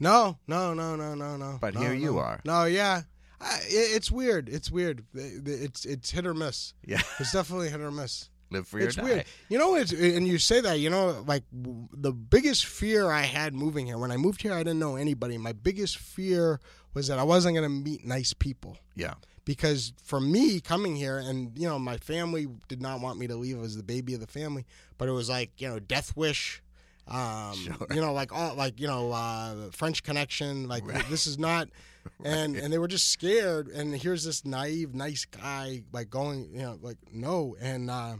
[0.01, 1.59] No, no, no, no, no, no.
[1.61, 2.41] But no, here you are.
[2.45, 3.03] No, yeah.
[3.41, 4.49] I, it, it's weird.
[4.49, 5.05] It's weird.
[5.15, 6.73] It's it's hit or miss.
[6.85, 8.31] Yeah, It's definitely hit or miss.
[8.55, 9.03] Live for your it's die.
[9.05, 9.25] weird.
[9.49, 10.79] You know, it's and you say that.
[10.81, 13.99] You know, like w- the biggest fear I had moving here.
[13.99, 15.37] When I moved here, I didn't know anybody.
[15.39, 16.61] My biggest fear
[16.95, 18.79] was that I wasn't going to meet nice people.
[18.95, 23.27] Yeah, because for me coming here and you know my family did not want me
[23.27, 24.65] to leave as the baby of the family
[24.97, 26.63] but it was like you know death wish
[27.09, 27.87] um Sure.
[27.93, 31.69] you know like all like you know uh french connection like this is not
[32.25, 36.63] and and they were just scared and here's this naive nice guy like going you
[36.63, 38.15] know like no and uh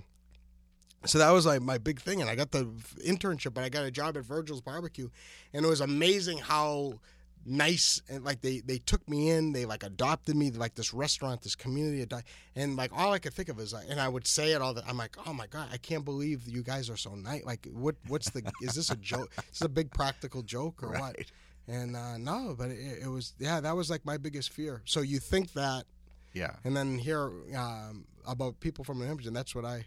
[1.05, 2.64] so that was like my big thing and i got the
[3.05, 5.09] internship but i got a job at virgil's barbecue
[5.52, 6.92] and it was amazing how
[7.46, 11.42] nice and like they they took me in they like adopted me like this restaurant
[11.42, 12.07] this community
[12.57, 14.72] and like all i could think of is like and i would say it all
[14.72, 17.68] the i'm like oh my god i can't believe you guys are so nice like
[17.72, 19.30] what what's the is this a joke?
[19.38, 21.16] Is this a big practical joke or what?
[21.68, 24.82] And uh no but it, it was yeah that was like my biggest fear.
[24.84, 25.84] So you think that
[26.32, 29.84] yeah, and then hear um, about people from New Hampshire and that's what i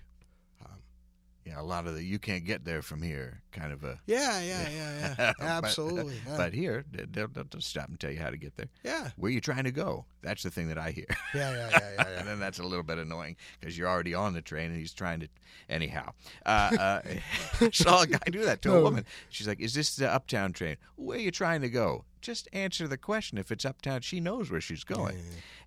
[1.48, 1.62] yeah.
[1.62, 4.00] A lot of the you can't get there from here kind of a.
[4.06, 6.38] yeah yeah yeah yeah But- absolutely yeah.
[6.38, 8.68] But here they'll, they'll, they'll stop and tell you how to get there.
[8.84, 10.06] yeah Where you trying to go?
[10.22, 11.06] That's the thing that I hear.
[11.34, 12.20] yeah yeah yeah yeah, yeah.
[12.20, 14.94] and then that's a little bit annoying because you're already on the train and he's
[14.94, 15.28] trying to.
[15.70, 16.12] Anyhow,
[16.46, 17.02] uh, uh,
[17.74, 19.06] saw a guy do that to a woman.
[19.30, 20.78] She's like, "Is this the uptown train?
[20.96, 23.38] Where are you trying to go?" Just answer the question.
[23.38, 25.18] If it's uptown, she knows where she's going.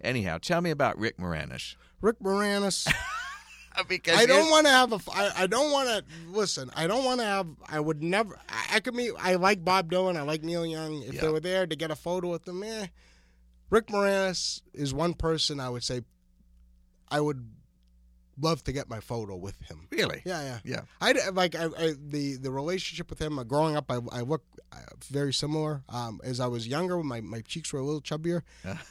[0.00, 1.74] Anyhow, tell me about Rick Moranis.
[2.00, 2.90] Rick Moranis
[3.88, 5.00] because I don't want to have a.
[5.12, 6.70] I, I don't want to listen.
[6.74, 7.46] I don't want to have.
[7.68, 8.38] I would never.
[8.48, 9.12] I, I could meet.
[9.18, 10.16] I like Bob Dylan.
[10.16, 11.02] I like Neil Young.
[11.02, 12.88] If they were there to get a photo with them, eh.
[13.70, 16.02] Rick Moranis is one person I would say.
[17.08, 17.48] I would
[18.40, 19.86] love to get my photo with him.
[19.90, 20.22] really.
[20.24, 20.58] Yeah, yeah.
[20.64, 20.80] Yeah.
[21.00, 23.38] I like I, I the the relationship with him.
[23.38, 24.76] Uh, growing up, I, I look uh,
[25.08, 25.82] very similar.
[25.88, 28.42] Um, as I was younger, my, my cheeks were a little chubbier.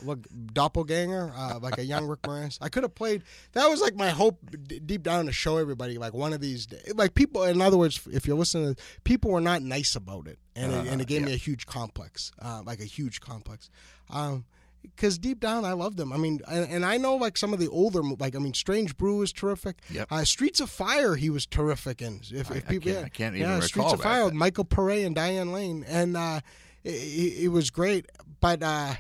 [0.04, 0.20] look
[0.54, 2.58] doppelganger, uh, like a young Rick Moranis.
[2.62, 3.24] I could have played.
[3.54, 6.66] That was like my hope d- deep down to show everybody like one of these.
[6.66, 6.94] days.
[6.96, 10.72] Like people, in other words, if you're listening, people were not nice about it, and
[10.72, 13.70] it, and it gave me a huge complex, uh, like a huge complex.
[14.10, 14.46] Um,
[14.82, 16.12] because deep down I love them.
[16.14, 18.98] I mean, and, and I know like some of the older, like I mean, Strange
[18.98, 19.80] Brew was terrific.
[19.90, 20.08] Yep.
[20.12, 22.22] Uh, Streets of Fire, he was terrific in.
[22.32, 24.34] If, I- if I people, can't- yeah, I can't yeah, even Streets of Fire, but-
[24.34, 26.40] Michael Pare and Diane Lane, and uh,
[26.84, 28.06] it, it, it was great.
[28.42, 28.94] But uh,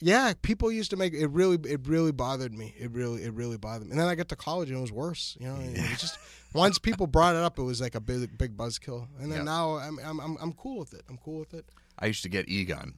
[0.00, 1.58] yeah, people used to make it really.
[1.70, 2.74] It really bothered me.
[2.78, 3.92] It really, it really bothered me.
[3.92, 5.36] And then I got to college and it was worse.
[5.38, 6.18] You know, it was just
[6.54, 9.06] once people brought it up, it was like a big, big buzzkill.
[9.20, 9.44] And then Yeah.
[9.44, 11.02] now I'm, I'm, I'm, I'm cool with it.
[11.08, 11.66] I'm cool with it.
[11.98, 12.94] I used to get Egon.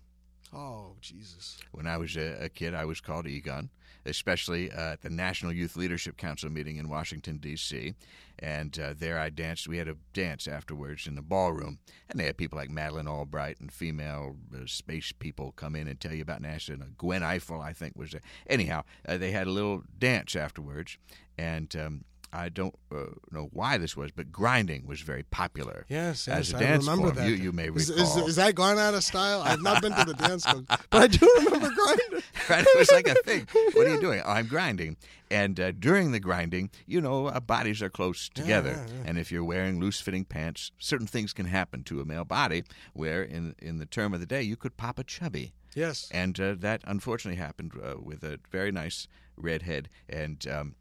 [0.55, 1.59] Oh Jesus!
[1.73, 3.71] When I was a, a kid, I was called Egon,
[4.07, 7.95] especially uh, at the National Youth Leadership Council meeting in Washington, D.C.
[8.39, 9.67] And uh, there I danced.
[9.67, 11.79] We had a dance afterwards in the ballroom.
[12.09, 16.01] And they had people like Madeleine Albright and female uh, space people come in and
[16.01, 16.71] tell you about NASA.
[16.71, 18.23] And Gwen Ifill, I think, was there.
[18.49, 20.99] Anyhow, uh, they had a little dance afterwards.
[21.39, 22.05] And um,
[22.35, 25.87] I don't uh, know why this was, but grinding was very popular.
[25.89, 27.29] Yes, As yes, a I dance remember form, that.
[27.29, 28.27] you- you may Is, is, recall.
[28.29, 29.41] is that gone out of style?
[29.43, 32.23] I've not been to the dance club, but I do remember grinding.
[32.51, 32.65] right?
[32.67, 33.47] It was like a thing.
[33.75, 34.21] What are you doing?
[34.25, 34.97] Oh, I'm grinding.
[35.31, 38.71] And uh, during the grinding, you know, our bodies are close together.
[38.87, 39.09] yeah, yeah.
[39.09, 42.63] And if you're wearing loose fitting pants, certain things can happen to a male body
[42.93, 45.53] where, in, in the term of the day, you could pop a chubby.
[45.75, 46.09] Yes.
[46.13, 49.89] And uh, that unfortunately happened uh, with a very nice redhead.
[50.09, 50.75] And um,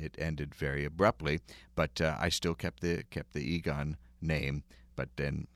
[0.00, 1.40] it ended very abruptly.
[1.74, 4.62] But uh, I still kept the, kept the Egon name.
[4.96, 5.46] But then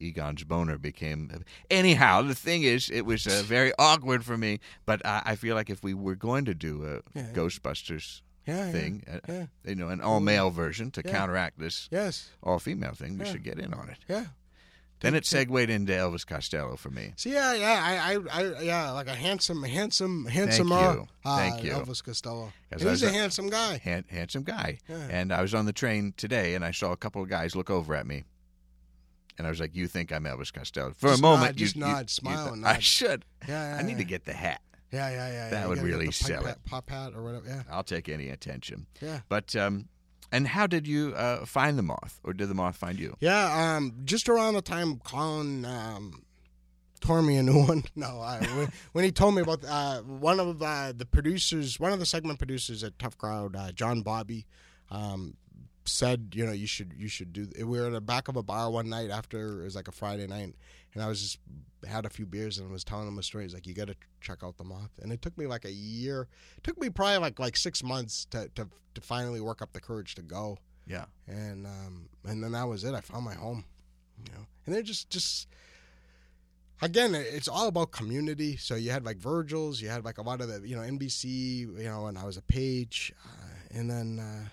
[0.00, 1.44] Egon's boner became.
[1.70, 4.60] Anyhow, the thing is, it was uh, very awkward for me.
[4.86, 7.26] But I, I feel like if we were going to do a Yeah.
[7.34, 9.46] Ghostbusters Yeah, yeah, thing, uh, yeah.
[9.64, 12.30] you know, an all male version to counteract this Yes.
[12.42, 13.98] all female thing, we should get in on it.
[14.08, 14.26] Yeah.
[15.00, 17.12] Then it segued into Elvis Costello for me.
[17.16, 18.18] So yeah, yeah, I, I,
[18.56, 20.68] I yeah, like a handsome, handsome, handsome.
[20.70, 21.08] Thank you.
[21.24, 21.72] Uh, Thank you.
[21.72, 22.52] Elvis Costello.
[22.76, 23.80] He's a a- handsome guy.
[23.84, 24.78] Han- handsome guy.
[24.88, 25.06] Yeah.
[25.10, 27.70] And I was on the train today, and I saw a couple of guys look
[27.70, 28.24] over at me.
[29.38, 31.76] And I was like, "You think I'm Elvis Costello?" For Just a moment, nod, just
[31.76, 33.24] you, nod, you- smile you- and I should.
[33.46, 34.60] Yeah, yeah, I need to get the hat.
[34.90, 35.50] Yeah, yeah, yeah.
[35.50, 36.56] That You would really sell it.
[36.64, 37.46] Pop hat or whatever.
[37.46, 38.86] Yeah, I'll take any attention.
[39.00, 39.20] yeah.
[39.28, 39.88] But um,
[40.32, 43.16] and how did you uh, find the moth, or did the moth find you?
[43.20, 46.22] Yeah, um, just around the time Colin um,
[47.00, 47.84] tore me a new one.
[47.96, 51.92] No, I, when, when he told me about uh, one of uh, the producers, one
[51.92, 54.46] of the segment producers at Tough Crowd, uh, John Bobby,
[54.90, 55.36] um,
[55.88, 57.48] said, you know, you should you should do.
[57.58, 59.92] We were at the back of a bar one night after it was like a
[59.92, 60.54] Friday night,
[60.94, 61.38] and I was just
[61.86, 63.44] had a few beers and was telling him a story.
[63.44, 65.72] He's like, you got to check out the moth, and it took me like a
[65.72, 66.28] year.
[66.56, 69.80] It took me probably like like six months to to to finally work up the
[69.80, 71.04] courage to go Yeah.
[71.26, 72.94] and um, and then that was it.
[72.94, 73.64] I found my home,
[74.26, 74.46] you know.
[74.66, 75.46] And they're just just
[76.82, 78.56] again, it's all about community.
[78.56, 81.24] So you had like Virgil's, you had like a lot of the you know NBC,
[81.60, 84.48] you know, and I was a page, uh, and then uh,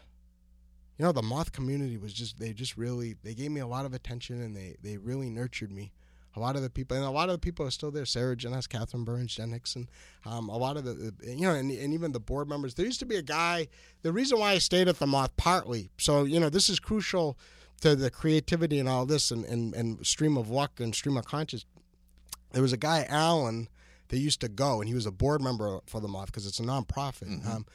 [0.98, 3.86] you know the Moth community was just they just really they gave me a lot
[3.86, 5.92] of attention and they they really nurtured me.
[6.38, 8.06] A lot of the people, and a lot of the people are still there.
[8.06, 9.88] Sarah Jenness, Catherine Burns, Jen Hixson.
[10.26, 12.74] Um, a lot of the, the- you know, and, and even the board members.
[12.74, 13.70] There used to be a guy.
[14.02, 17.38] The reason why I stayed at the Moth, partly, so you know, this is crucial
[17.80, 21.24] to the creativity and all this, and, and, and stream of luck and stream of
[21.24, 21.64] conscious.
[22.52, 23.70] There was a guy, Alan,
[24.10, 26.60] that used to go, and he was a board member for the Moth because it's
[26.60, 27.48] a nonprofit.
[27.50, 27.66] Um,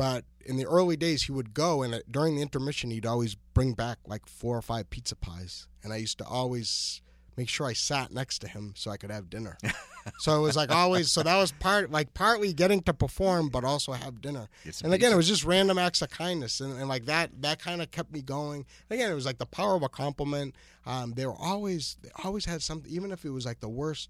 [0.00, 3.34] but in the early days, he would go, and uh, during the intermission, he'd always
[3.34, 7.02] bring back like four or five pizza pies, and I used to always
[7.36, 9.58] make sure I sat next to him so I could have dinner.
[10.20, 11.12] so it was like always.
[11.12, 14.48] So that was part, like partly getting to perform, but also have dinner.
[14.64, 15.12] And again, pizza.
[15.12, 18.10] it was just random acts of kindness, and, and like that, that kind of kept
[18.10, 18.64] me going.
[18.88, 20.54] Again, it was like the power of a compliment.
[20.86, 24.08] Um, they were always, they always had something, even if it was like the worst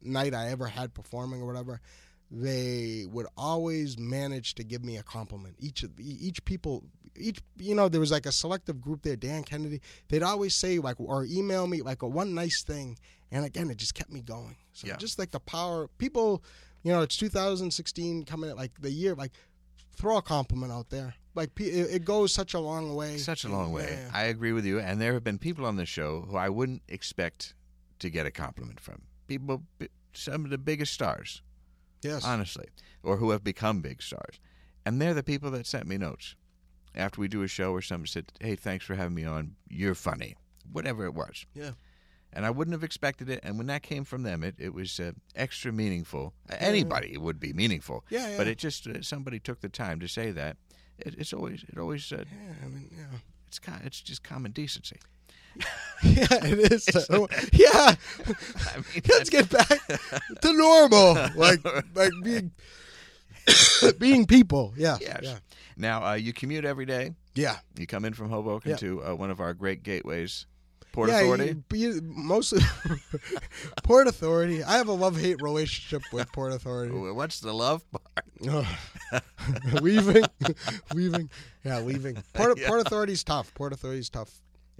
[0.00, 1.82] night I ever had performing or whatever.
[2.30, 5.56] They would always manage to give me a compliment.
[5.58, 6.84] Each of each people,
[7.16, 9.16] each you know, there was like a selective group there.
[9.16, 12.98] Dan Kennedy, they'd always say like or email me like a one nice thing,
[13.30, 14.56] and again, it just kept me going.
[14.74, 14.96] So Yeah.
[14.96, 16.42] just like the power, people,
[16.82, 19.32] you know, it's 2016 coming at like the year, like
[19.96, 21.14] throw a compliment out there.
[21.34, 23.16] Like it, goes such a long way.
[23.16, 23.88] Such a long way.
[23.90, 24.10] Yeah.
[24.12, 24.80] I agree with you.
[24.80, 27.54] And there have been people on the show who I wouldn't expect
[28.00, 29.02] to get a compliment from.
[29.28, 29.62] People,
[30.12, 31.42] some of the biggest stars,
[32.02, 32.24] yes.
[32.24, 32.66] honestly,
[33.02, 34.40] or who have become big stars.
[34.84, 36.34] And they're the people that sent me notes
[36.94, 39.56] after we do a show or something said, "Hey, thanks for having me on.
[39.68, 40.36] You're funny."
[40.70, 41.46] Whatever it was.
[41.54, 41.72] Yeah.
[42.30, 43.40] And I wouldn't have expected it.
[43.42, 46.34] And when that came from them, it, it was uh, extra meaningful.
[46.50, 48.04] Anybody would be meaningful.
[48.10, 48.36] Yeah, yeah.
[48.36, 50.58] But it just uh, somebody took the time to say that.
[50.98, 53.18] It, it's always it always uh, yeah, I mean, yeah.
[53.46, 54.98] it's kind it's just common decency.
[56.02, 56.84] Yeah, it is.
[56.84, 59.68] So, yeah, I mean, let's get back
[60.42, 61.58] to normal, like
[61.94, 62.52] like being
[63.98, 64.74] being people.
[64.76, 65.20] Yeah, Yes.
[65.22, 65.38] yeah,
[65.76, 67.14] Now uh, you commute every day.
[67.34, 67.56] yeah.
[67.76, 68.76] You come in from Hoboken Yeah.
[68.76, 70.46] to uh, one of our great gateways,
[70.92, 71.56] Port yeah, Authority.
[71.72, 72.60] you- you- mostly
[73.82, 74.62] Port Authority.
[74.62, 76.94] I have a love hate relationship with Port Authority.
[76.94, 78.64] What's the love part?
[79.82, 80.24] leaving,
[80.94, 81.30] leaving,
[81.64, 82.16] yeah, leaving.
[82.34, 82.68] Port, Yeah.
[82.68, 83.52] Port Authority's tough.
[83.54, 84.30] Port Authority's tough.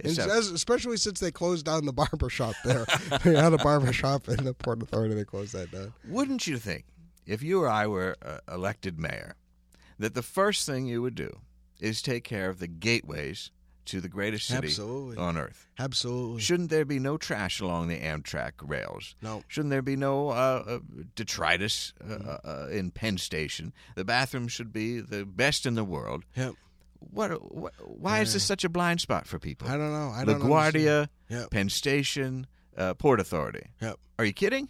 [0.03, 2.85] A- as- especially since they closed down the barber shop there.
[3.23, 5.13] they had a barber shop in the Port Authority.
[5.15, 5.93] They closed that down.
[6.07, 6.85] Wouldn't you think,
[7.25, 9.35] if you or I were uh, elected mayor,
[9.97, 11.39] that the first thing you would do
[11.79, 13.51] is take care of the gateways
[13.85, 15.17] to the greatest city Absolutely.
[15.17, 15.67] on earth?
[15.79, 16.41] Absolutely.
[16.41, 19.15] Shouldn't there be no trash along the Amtrak rails?
[19.21, 19.41] No.
[19.47, 20.79] Shouldn't there be no uh, uh,
[21.15, 22.29] detritus uh, Mm-hmm.
[22.47, 23.73] uh, in Penn Station?
[23.95, 26.23] The bathroom should be the best in the world.
[26.35, 26.53] Yep.
[26.99, 27.31] What?
[27.53, 29.67] what why is this such a blind spot for people?
[29.67, 30.09] I don't know.
[30.13, 31.51] I don't LaGuardia, Yep.
[31.51, 32.45] Penn Station,
[32.77, 33.67] uh, Port Authority.
[33.81, 33.97] Yep.
[34.19, 34.69] Are you kidding?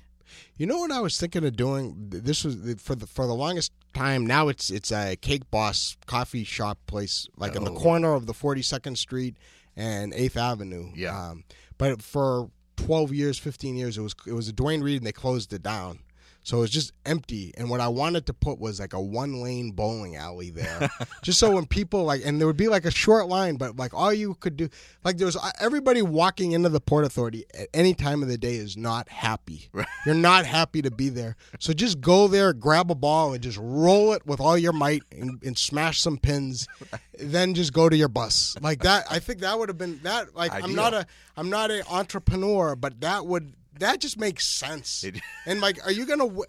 [0.57, 1.95] You know what I was thinking of doing?
[2.09, 4.27] This was for the for the longest time.
[4.27, 7.75] Now it's it's a Cake Boss coffee shop place, like in the Oh.
[7.79, 9.37] corner of the Forty Second Street
[9.75, 10.91] and Eighth Avenue.
[10.95, 11.29] Yeah.
[11.29, 11.45] Um,
[11.79, 15.11] but for twelve years, fifteen years, it was it was a Duane Reade, and they
[15.11, 15.99] closed it down.
[16.43, 17.53] So it was just empty.
[17.57, 20.89] And what I wanted to put was like a one lane bowling alley there.
[21.23, 23.93] just so when people like, and there would be like a short line, but like
[23.93, 24.69] all you could do,
[25.03, 28.37] like there was uh, everybody walking into the Port Authority at any time of the
[28.37, 29.69] day is not happy.
[29.79, 29.87] Right.
[30.05, 31.37] You're not happy to be there.
[31.59, 35.03] So just go there, grab a ball, and just roll it with all your might
[35.11, 36.67] and, and smash some pins.
[37.21, 38.55] Then just go to your bus.
[38.61, 40.35] Like that, I think that would have been that.
[40.35, 43.53] Like I'm not a, I'm not an entrepreneur, but that would.
[43.79, 45.03] That just makes sense.
[45.03, 46.45] It- and like, are you gonna w-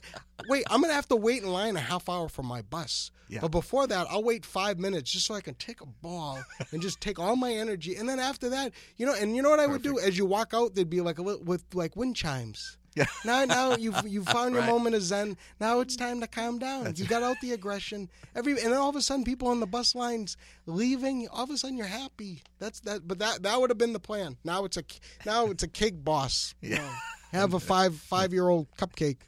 [0.48, 0.64] wait?
[0.70, 3.10] I'm gonna have to wait in line a half hour for my bus.
[3.28, 3.38] Yeah.
[3.40, 6.82] But before that, I'll wait five minutes just so I can take a ball and
[6.82, 7.94] just take all my energy.
[7.96, 9.98] And then after that, you know, and you know what I would do?
[10.00, 12.76] As you walk out, there'd be like a little with like wind chimes.
[12.96, 13.04] Yeah.
[13.24, 14.68] Now, now you've you found your Right.
[14.70, 15.36] moment of zen.
[15.60, 16.92] Now it's time to calm down.
[16.96, 18.10] you got out the aggression.
[18.34, 21.28] Every and then all of a sudden, people on the bus lines leaving.
[21.28, 22.42] All of a sudden, you're happy.
[22.58, 23.06] That's that.
[23.06, 24.38] But that that would have been the plan.
[24.42, 24.82] Now it's a
[25.24, 26.56] now it's a cake boss.
[26.60, 26.78] you Yeah.
[26.78, 26.90] know.
[27.32, 29.18] Have a five five year old cupcake.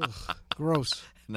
[0.00, 0.10] Ugh,
[0.56, 1.02] gross.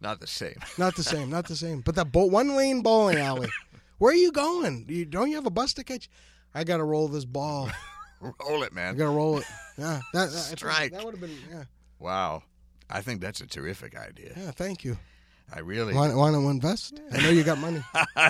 [0.00, 0.56] Not the same.
[0.78, 1.30] Not the same.
[1.30, 1.80] Not the same.
[1.80, 3.48] But that bo- one lane bowling alley.
[3.98, 4.86] Where are you going?
[4.88, 6.08] You, don't you have a bus to catch?
[6.54, 7.70] I got to roll this ball.
[8.20, 8.94] Roll it, man.
[8.94, 9.44] I got to roll it.
[9.78, 10.00] Yeah.
[10.12, 10.92] That, that, Strike.
[10.92, 11.34] That would have been.
[11.50, 11.64] Yeah.
[11.98, 12.42] Wow.
[12.90, 14.32] I think that's a terrific idea.
[14.36, 14.50] Yeah.
[14.50, 14.98] Thank you.
[15.50, 15.94] I really.
[15.94, 17.00] Want, want to invest?
[17.12, 17.82] I know you got money.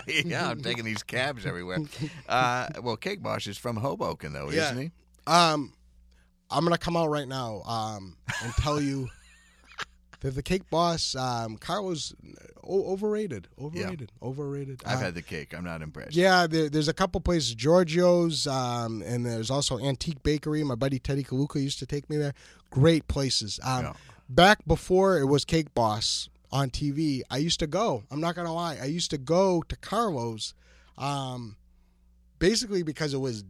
[0.06, 1.78] yeah, I'm taking these cabs everywhere.
[2.28, 4.66] Uh, well, Cake Boss is from Hoboken, though, Yeah.
[4.66, 4.90] isn't he?
[5.26, 5.72] Um,
[6.50, 9.08] I'm gonna come out right now um, and tell you
[10.20, 12.12] that the cake boss um, Carlos
[12.64, 14.82] o- overrated, overrated, overrated.
[14.84, 15.54] I've Uh, had the cake.
[15.54, 16.14] I'm not impressed.
[16.16, 20.64] Yeah, there, there's a couple places, Giorgio's, um, and there's also Antique Bakery.
[20.64, 22.34] My buddy Teddy Kaluka used to take me there.
[22.70, 23.60] Great places.
[23.62, 23.92] Um, Yeah.
[24.28, 28.04] Back before it was Cake Boss on TV, I used to go.
[28.12, 30.54] I'm not gonna lie, I used to go to Carlos,
[30.98, 31.56] um,
[32.38, 33.42] basically because it was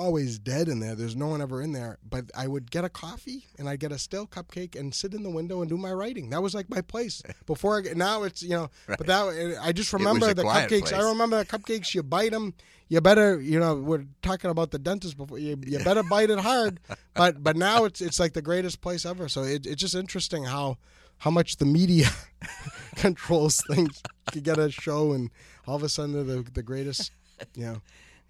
[0.00, 0.94] always dead in there.
[0.94, 1.98] There's no one ever in there.
[2.08, 5.22] But I would get a coffee and I'd get a stale cupcake and sit in
[5.22, 6.30] the window and do my writing.
[6.30, 7.78] That was like my place before.
[7.78, 8.70] I get, now it's you know.
[8.86, 10.92] But that uh, I just remember the cupcakes.
[10.92, 11.94] I remember the cupcakes.
[11.94, 12.54] You bite them.
[12.88, 13.74] You better you know.
[13.76, 15.38] We're talking about the dentist before.
[15.38, 16.80] You, you better bite it hard.
[17.14, 19.28] But but now it's it's like the greatest place ever.
[19.28, 20.78] So it, it's just interesting how
[21.18, 22.08] how much the media
[22.96, 24.02] controls things.
[24.34, 25.30] You get a show and
[25.66, 27.12] all of a sudden they're the the greatest.
[27.54, 27.82] You know.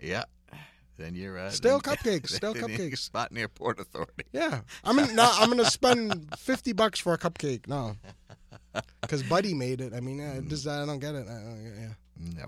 [0.02, 0.24] Yeah.
[1.00, 2.98] Then you're uh, Stale cupcakes, stale cupcakes.
[2.98, 4.24] Spot near Port Authority.
[4.32, 7.66] Yeah, I'm gonna, no, I'm gonna spend fifty bucks for a cupcake.
[7.66, 7.96] No,
[9.00, 9.94] because Buddy made it.
[9.94, 11.26] I mean, yeah, just, I don't get it.
[11.26, 11.94] I don't, yeah.
[12.42, 12.46] No.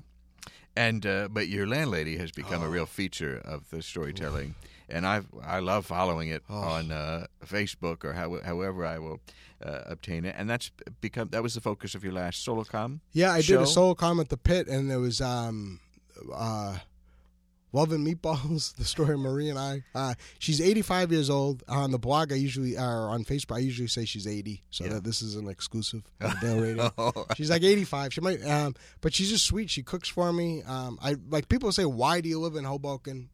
[0.77, 2.71] And uh, but your landlady has become a Oh.
[2.71, 4.55] real feature of the storytelling,
[4.89, 6.57] and I I love following it Oh.
[6.57, 9.21] on uh, Facebook or how, however I will
[9.65, 13.01] uh, obtain it, and that's become that was the focus of your last Solocom.
[13.13, 15.81] Yeah, I did a solo com at the pit, and there was um,
[16.35, 16.79] uh,
[17.75, 19.83] Love and Meatballs, the story of Marie and I.
[19.95, 21.63] Uh, she's 85 years old.
[21.69, 24.95] On the blog, I usually, or on Facebook, I usually say she's 80, so Yeah.
[24.95, 26.03] that this is an exclusive
[26.41, 26.93] Dale Radio.
[26.99, 28.13] Oh, She's like 85.
[28.13, 29.71] She might, um, but she's just sweet.
[29.71, 30.63] She cooks for me.
[30.65, 33.31] Um, I like people say, "Why do you live in Hoboken?"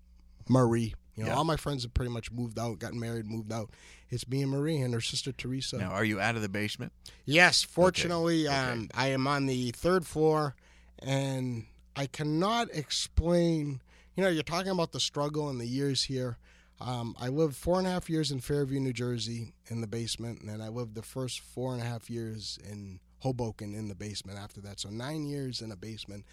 [0.48, 0.94] Marie.
[1.16, 1.36] You know, Yeah.
[1.36, 3.70] all my friends have pretty much moved out, gotten married, moved out.
[4.08, 5.76] It's me and Marie and her sister Teresa.
[5.78, 6.92] now are you out of the basement?
[7.26, 8.56] Yes, fortunately, Okay.
[8.56, 10.54] Um, I am on the third floor,
[11.00, 11.66] and
[11.96, 13.80] I cannot explain.
[14.18, 16.38] You know, you're talking about the struggle and the years here.
[16.80, 20.40] Um, I lived four and a half years in Fairview, New Jersey, in the basement,
[20.40, 23.94] and then I lived the first four and a half years in Hoboken in the
[23.94, 24.36] basement.
[24.36, 26.24] After that, so nine years in a basement.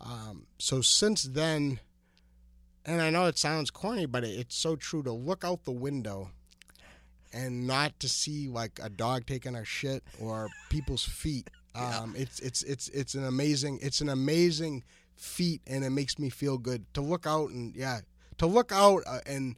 [0.00, 1.80] Um, so since then,
[2.86, 5.72] and I know it sounds corny, but it, it's so true to look out the
[5.72, 6.30] window
[7.32, 11.50] and not to see like a dog taking a shit or people's feet.
[11.74, 14.84] Um, it's it's it's it's an amazing it's an amazing
[15.16, 18.00] feat, and it makes me feel good to look out and yeah
[18.38, 19.56] to look out uh, and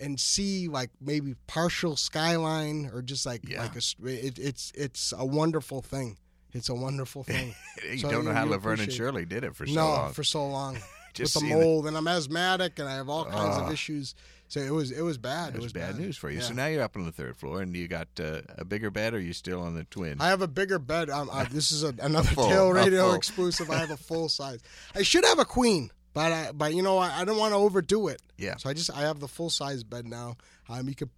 [0.00, 3.62] and see like maybe partial skyline or just like Yeah.
[3.62, 3.82] like a
[4.26, 6.18] it, it's it's a wonderful thing.
[6.52, 7.54] It's a wonderful thing.
[7.90, 10.12] You So don't know how Laverne and Shirley did it for so no, long.
[10.12, 10.78] for so long
[11.14, 14.14] Just with the mold, and I'm asthmatic, and I have all kinds of issues.
[14.48, 15.50] So it was it was bad.
[15.50, 16.38] It was was bad, news for you.
[16.38, 16.44] Yeah.
[16.44, 19.12] So now you're up on the third floor, and you got uh, a bigger bed,
[19.12, 20.16] or you still on the twin?
[20.20, 21.10] I have a bigger bed.
[21.10, 23.70] Um, uh, this is a, another full, Dale Radio exclusive.
[23.70, 24.60] I have a full size.
[24.94, 27.56] I should have a queen, but I, but you know I, I don't want to
[27.56, 28.22] overdo it.
[28.38, 28.56] Yeah.
[28.56, 30.36] So I just I have the full size bed now.
[30.70, 31.10] Um, you could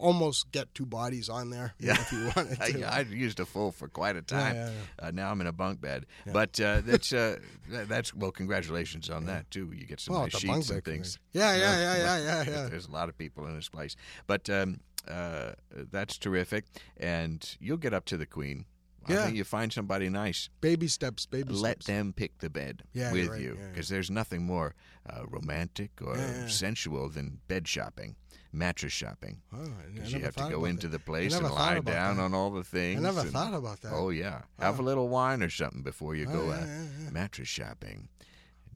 [0.00, 1.92] almost get two bodies on there Yeah.
[2.00, 2.84] if you wanted to.
[2.92, 4.56] I, I used a full for quite a Yeah, time.
[4.56, 7.36] yeah, Uh, now I'm in a bunk bed, but uh, that's uh,
[7.68, 8.32] that's well.
[8.32, 9.70] Congratulations on that too.
[9.74, 11.18] You get some Well, nice sheets and things.
[11.32, 12.66] Yeah, yeah, yeah, yeah, yeah, yeah.
[12.68, 13.94] There's a lot of people in this place,
[14.26, 15.52] but um, uh,
[15.92, 16.64] that's terrific.
[16.96, 18.64] And you'll get up to the queen.
[19.06, 19.24] I Yeah.
[19.24, 20.50] think you find somebody nice.
[20.60, 21.60] Baby steps, baby steps.
[21.62, 21.86] Let steps.
[21.86, 24.74] them pick the bed Yeah, with right, you yeah, because there's nothing more
[25.08, 26.46] uh, romantic or Yeah, yeah.
[26.48, 28.16] sensual than bed shopping,
[28.52, 29.38] mattress shopping.
[29.54, 29.58] Oh,
[29.94, 30.98] Because you have to go into that.
[30.98, 32.22] the place and lie down that.
[32.22, 32.98] on all the things.
[33.00, 33.92] I never and- thought about that.
[33.92, 36.82] Oh yeah, have a little wine or something before you Oh, go yeah, uh, yeah,
[37.04, 37.10] yeah.
[37.10, 38.08] mattress shopping.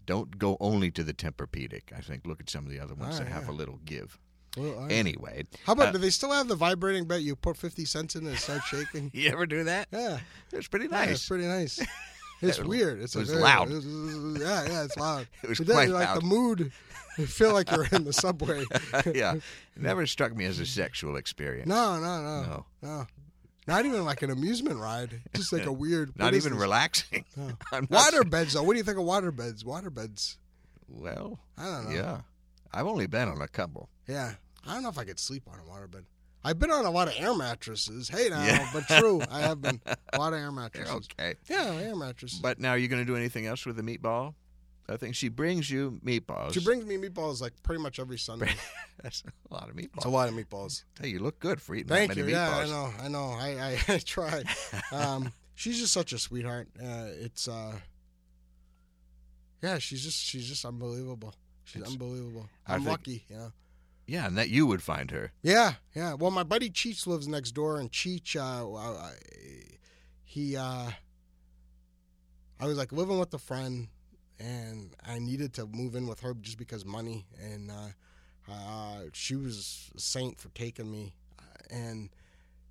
[0.07, 1.93] Don't go only to the Tempur-Pedic.
[1.97, 4.19] I think look at some of the other ones Oh, that have a little give.
[4.57, 7.23] Well, Anyway, How about uh, do they still have the vibrating bed?
[7.23, 9.11] You put fifty cents in and it starts shaking.
[9.15, 9.89] you ever do that?
[9.91, 10.19] Yeah,
[10.53, 11.29] It's pretty yeah, it's nice.
[11.29, 11.81] pretty nice.
[12.43, 13.01] It's weird.
[13.01, 13.71] It's was very, loud.
[13.71, 13.87] it was-
[14.41, 15.27] yeah, yeah, it's loud.
[15.43, 16.21] It was But then, quite like loud.
[16.21, 16.73] the mood.
[17.19, 18.65] You feel like you're in the subway.
[19.15, 19.35] yeah,
[19.77, 21.69] never struck me as a sexual experience.
[21.69, 22.67] No, no, no, No.
[22.83, 23.07] no.
[23.67, 25.23] Not even like an amusement ride.
[25.35, 26.19] Just like a weird.
[26.19, 26.61] Not even this?
[26.61, 27.25] relaxing.
[27.37, 27.53] No.
[27.89, 28.63] Water beds, though.
[28.63, 29.65] What do you think of water beds?
[29.65, 30.37] Water beds.
[30.89, 31.95] Well, I don't know.
[31.97, 32.21] yeah,
[32.73, 33.89] I've only been on a couple.
[34.07, 34.35] Yeah.
[34.67, 36.05] I don't know if I could sleep on a water bed.
[36.47, 38.09] I've been on a lot of air mattresses.
[38.09, 38.69] Hey now, Yeah.
[38.73, 39.23] but true.
[39.31, 39.81] I have been
[40.13, 41.09] a lot of air They're mattresses.
[41.19, 41.35] okay.
[41.49, 42.39] Yeah, air mattresses.
[42.41, 44.35] But now, are you going to do anything else with the meatball?
[44.89, 46.53] I think she brings you meatballs.
[46.55, 48.51] She brings me meatballs like pretty much every Sunday.
[49.03, 49.97] That's a lot of meatballs.
[49.97, 50.85] It's a lot of meatballs.
[50.95, 52.25] Tell you, look good for eating Thank that you.
[52.25, 52.91] many Yeah, I know.
[53.03, 53.25] I know.
[53.39, 54.47] I I, I tried.
[54.93, 56.69] Um, she's just such a sweetheart.
[56.79, 57.73] Uh, it's uh,
[59.63, 59.79] yeah.
[59.79, 61.35] She's just she's just unbelievable.
[61.65, 62.49] She's It's- unbelievable.
[62.67, 63.25] I'm think- lucky.
[63.29, 63.53] You know.
[64.07, 65.33] Yeah, and that you would find her.
[65.43, 66.13] Yeah, yeah.
[66.13, 69.13] Well, my buddy Cheech lives next door, and Cheech, uh, I-
[70.25, 70.91] he, uh,
[72.61, 73.89] I was like living with a friend,
[74.41, 79.37] and I needed to move in with her just because money, and uh, uh, she
[79.37, 81.43] was a saint for taking me, uh,
[81.75, 82.11] and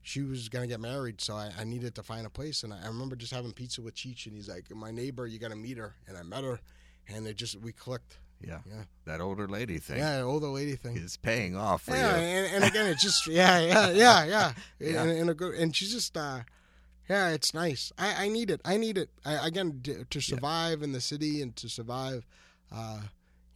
[0.01, 2.83] she was gonna get married, so I, I needed to find a place, and I,
[2.83, 5.77] I remember just having pizza with Cheech, and he's like, "My neighbor, you gotta meet
[5.77, 6.59] her," and I met her,
[7.07, 8.17] and it just we clicked.
[8.45, 8.83] Yeah, Yeah.
[9.05, 10.97] that older lady thing Yeah, older lady thing.
[10.97, 15.01] is paying off yeah, and, and again, it's just yeah, yeah, yeah, yeah, Yeah.
[15.03, 16.39] And, and a good, and she's just uh,
[17.09, 17.91] yeah, it's nice.
[17.97, 18.61] I, I need it.
[18.63, 19.09] I need it.
[19.25, 22.25] I, again, to survive in the city and to survive,
[22.71, 22.99] uh,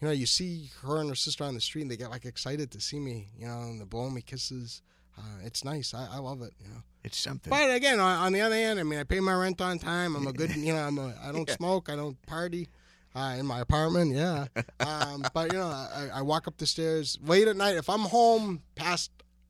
[0.02, 2.26] you know, you see her and her sister on the street, and they get like
[2.26, 4.82] excited to see me, you know, and they're blowing me kisses.
[5.18, 5.94] Uh, it's nice.
[5.94, 6.54] I, I love it.
[6.64, 6.84] You know.
[7.04, 7.50] It's something.
[7.50, 10.16] But again, on, on the other hand, I mean, I pay my rent on time.
[10.16, 11.90] I'm a good, you know, I'm a, I don't smoke.
[11.90, 12.68] I don't party.
[13.16, 14.46] Uh, in my apartment, yeah.
[14.80, 17.76] Um, but you know, I, I walk up the stairs late at night.
[17.76, 19.10] If I'm home past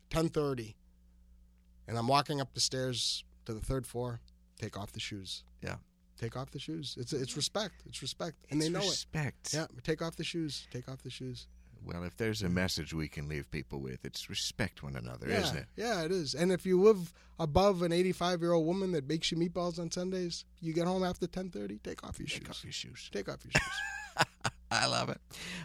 [0.09, 0.75] ten thirty,
[1.87, 4.21] and I'm walking up the stairs to the third floor,
[4.59, 5.43] take off the shoes.
[5.63, 5.75] Yeah.
[6.19, 6.95] Take off the shoes.
[6.99, 7.75] It's it's respect.
[7.85, 9.53] It's respect, and It's they know respect.
[9.53, 9.57] it.
[9.57, 9.65] Yeah.
[9.83, 10.67] Take off the shoes.
[10.71, 11.47] Take off the shoes.
[11.85, 15.41] Well, if there's a message we can leave people with, it's respect one another, Yeah,
[15.43, 15.65] isn't it?
[15.75, 16.33] yeah, it is.
[16.33, 19.91] And if you live above an 85 year old woman that makes you meatballs on
[19.91, 21.81] Sundays, you get home after 10:30.
[21.83, 22.39] Take off your Take shoes.
[22.41, 23.09] Take off your shoes.
[23.13, 24.51] Take off your shoes.
[24.69, 25.19] I love it.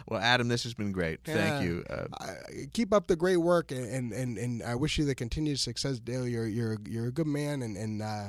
[0.07, 1.19] Well, Adam, this has been great.
[1.27, 1.33] Yeah.
[1.33, 1.83] Thank you.
[1.89, 2.33] Uh, I,
[2.71, 6.25] keep up the great work, and, and, and I wish you the continued success, Dale.
[6.27, 8.27] You're you're you're a good man, and and uh,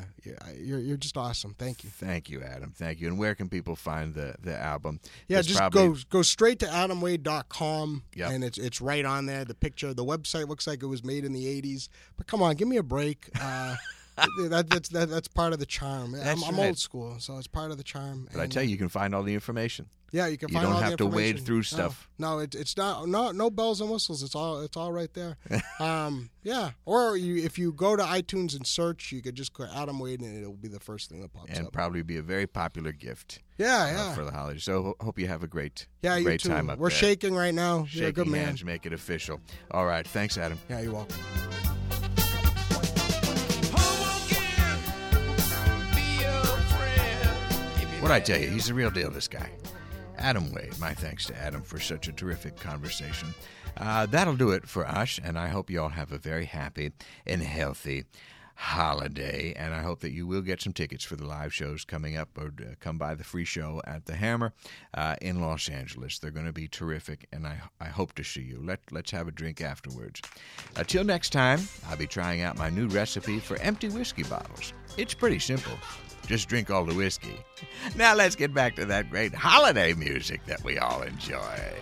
[0.56, 1.54] you're you're just awesome.
[1.58, 1.90] Thank you.
[1.90, 2.72] Thank you, Adam.
[2.76, 3.06] Thank you.
[3.06, 4.98] And where can people find the, the album?
[5.28, 8.30] Yeah, It's just probably- go go straight to adamwade.com, Yep.
[8.30, 9.44] and it's it's right on there.
[9.44, 11.88] The picture, the website looks like it was made in the '80s.
[12.16, 13.30] But come on, give me a break.
[13.40, 13.76] Uh,
[14.48, 16.14] that, that's that, that's part of the charm.
[16.14, 18.28] I'm, I'm old school, so it's part of the charm.
[18.32, 19.86] But I tell you, you can find all the information.
[20.14, 22.08] Yeah, you can You don't all the have to wade through stuff.
[22.20, 24.22] No, it, it's not no no bells and whistles.
[24.22, 25.36] It's all it's all right there.
[25.80, 29.66] um, yeah, or you if you go to iTunes and search, you could just go
[29.74, 31.64] Adam Wade and it'll be the first thing that pops And up.
[31.64, 34.62] And probably be a very popular gift yeah, uh, yeah, for the holidays.
[34.62, 36.14] So hope you have a great, yeah.
[36.16, 36.48] You great too.
[36.48, 36.96] time up We're there.
[36.96, 37.78] shaking right now.
[37.78, 38.44] You're a Shaking good man.
[38.46, 39.40] hands, make it official.
[39.72, 40.06] All right.
[40.06, 40.60] Thanks, Adam.
[40.70, 41.18] Yeah, you're welcome.
[48.00, 49.50] What I tell you, he's the real deal, this guy.
[50.18, 53.34] Adam Wade, my thanks to Adam for such a terrific conversation.
[53.76, 56.92] Uh, that'll do it for us, and I hope you all have a very happy
[57.26, 58.04] and healthy
[58.56, 59.52] holiday.
[59.56, 62.28] And I hope that you will get some tickets for the live shows coming up
[62.38, 64.52] or uh, come by the free show at the Hammer
[64.94, 66.18] uh, in Los Angeles.
[66.18, 68.60] They're going to be terrific, and I, I hope to see you.
[68.62, 70.22] Let, let's have a drink afterwards.
[70.76, 74.72] Until next time, I'll be trying out my new recipe for empty whiskey bottles.
[74.96, 75.72] It's pretty simple.
[76.26, 77.38] Just drink all the whiskey.
[77.96, 81.74] Now let's get back to that great holiday music that we all enjoy.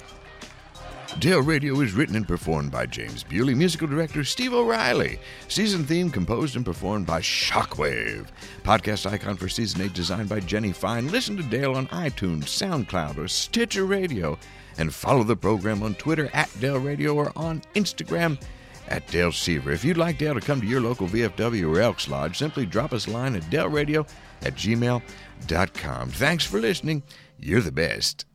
[1.19, 5.19] Dale Radio is written and performed by James Bewley, musical director Steve O'Reilly.
[5.47, 8.29] Season theme composed and performed by Shockwave.
[8.63, 11.09] Podcast icon for season 8 designed by Jenny Fine.
[11.09, 14.39] Listen to Dale on iTunes, SoundCloud, or Stitcher Radio.
[14.79, 18.41] And follow the program on Twitter at Dale Radio or on Instagram
[18.89, 19.71] at Dale Seaver.
[19.71, 22.95] If you'd like Dale to come to your local VFW or Elks Lodge, simply drop
[22.95, 24.09] us a line at daleradio
[24.45, 26.09] at gmail.com.
[26.11, 27.03] Thanks for listening.
[27.39, 28.27] You're the best.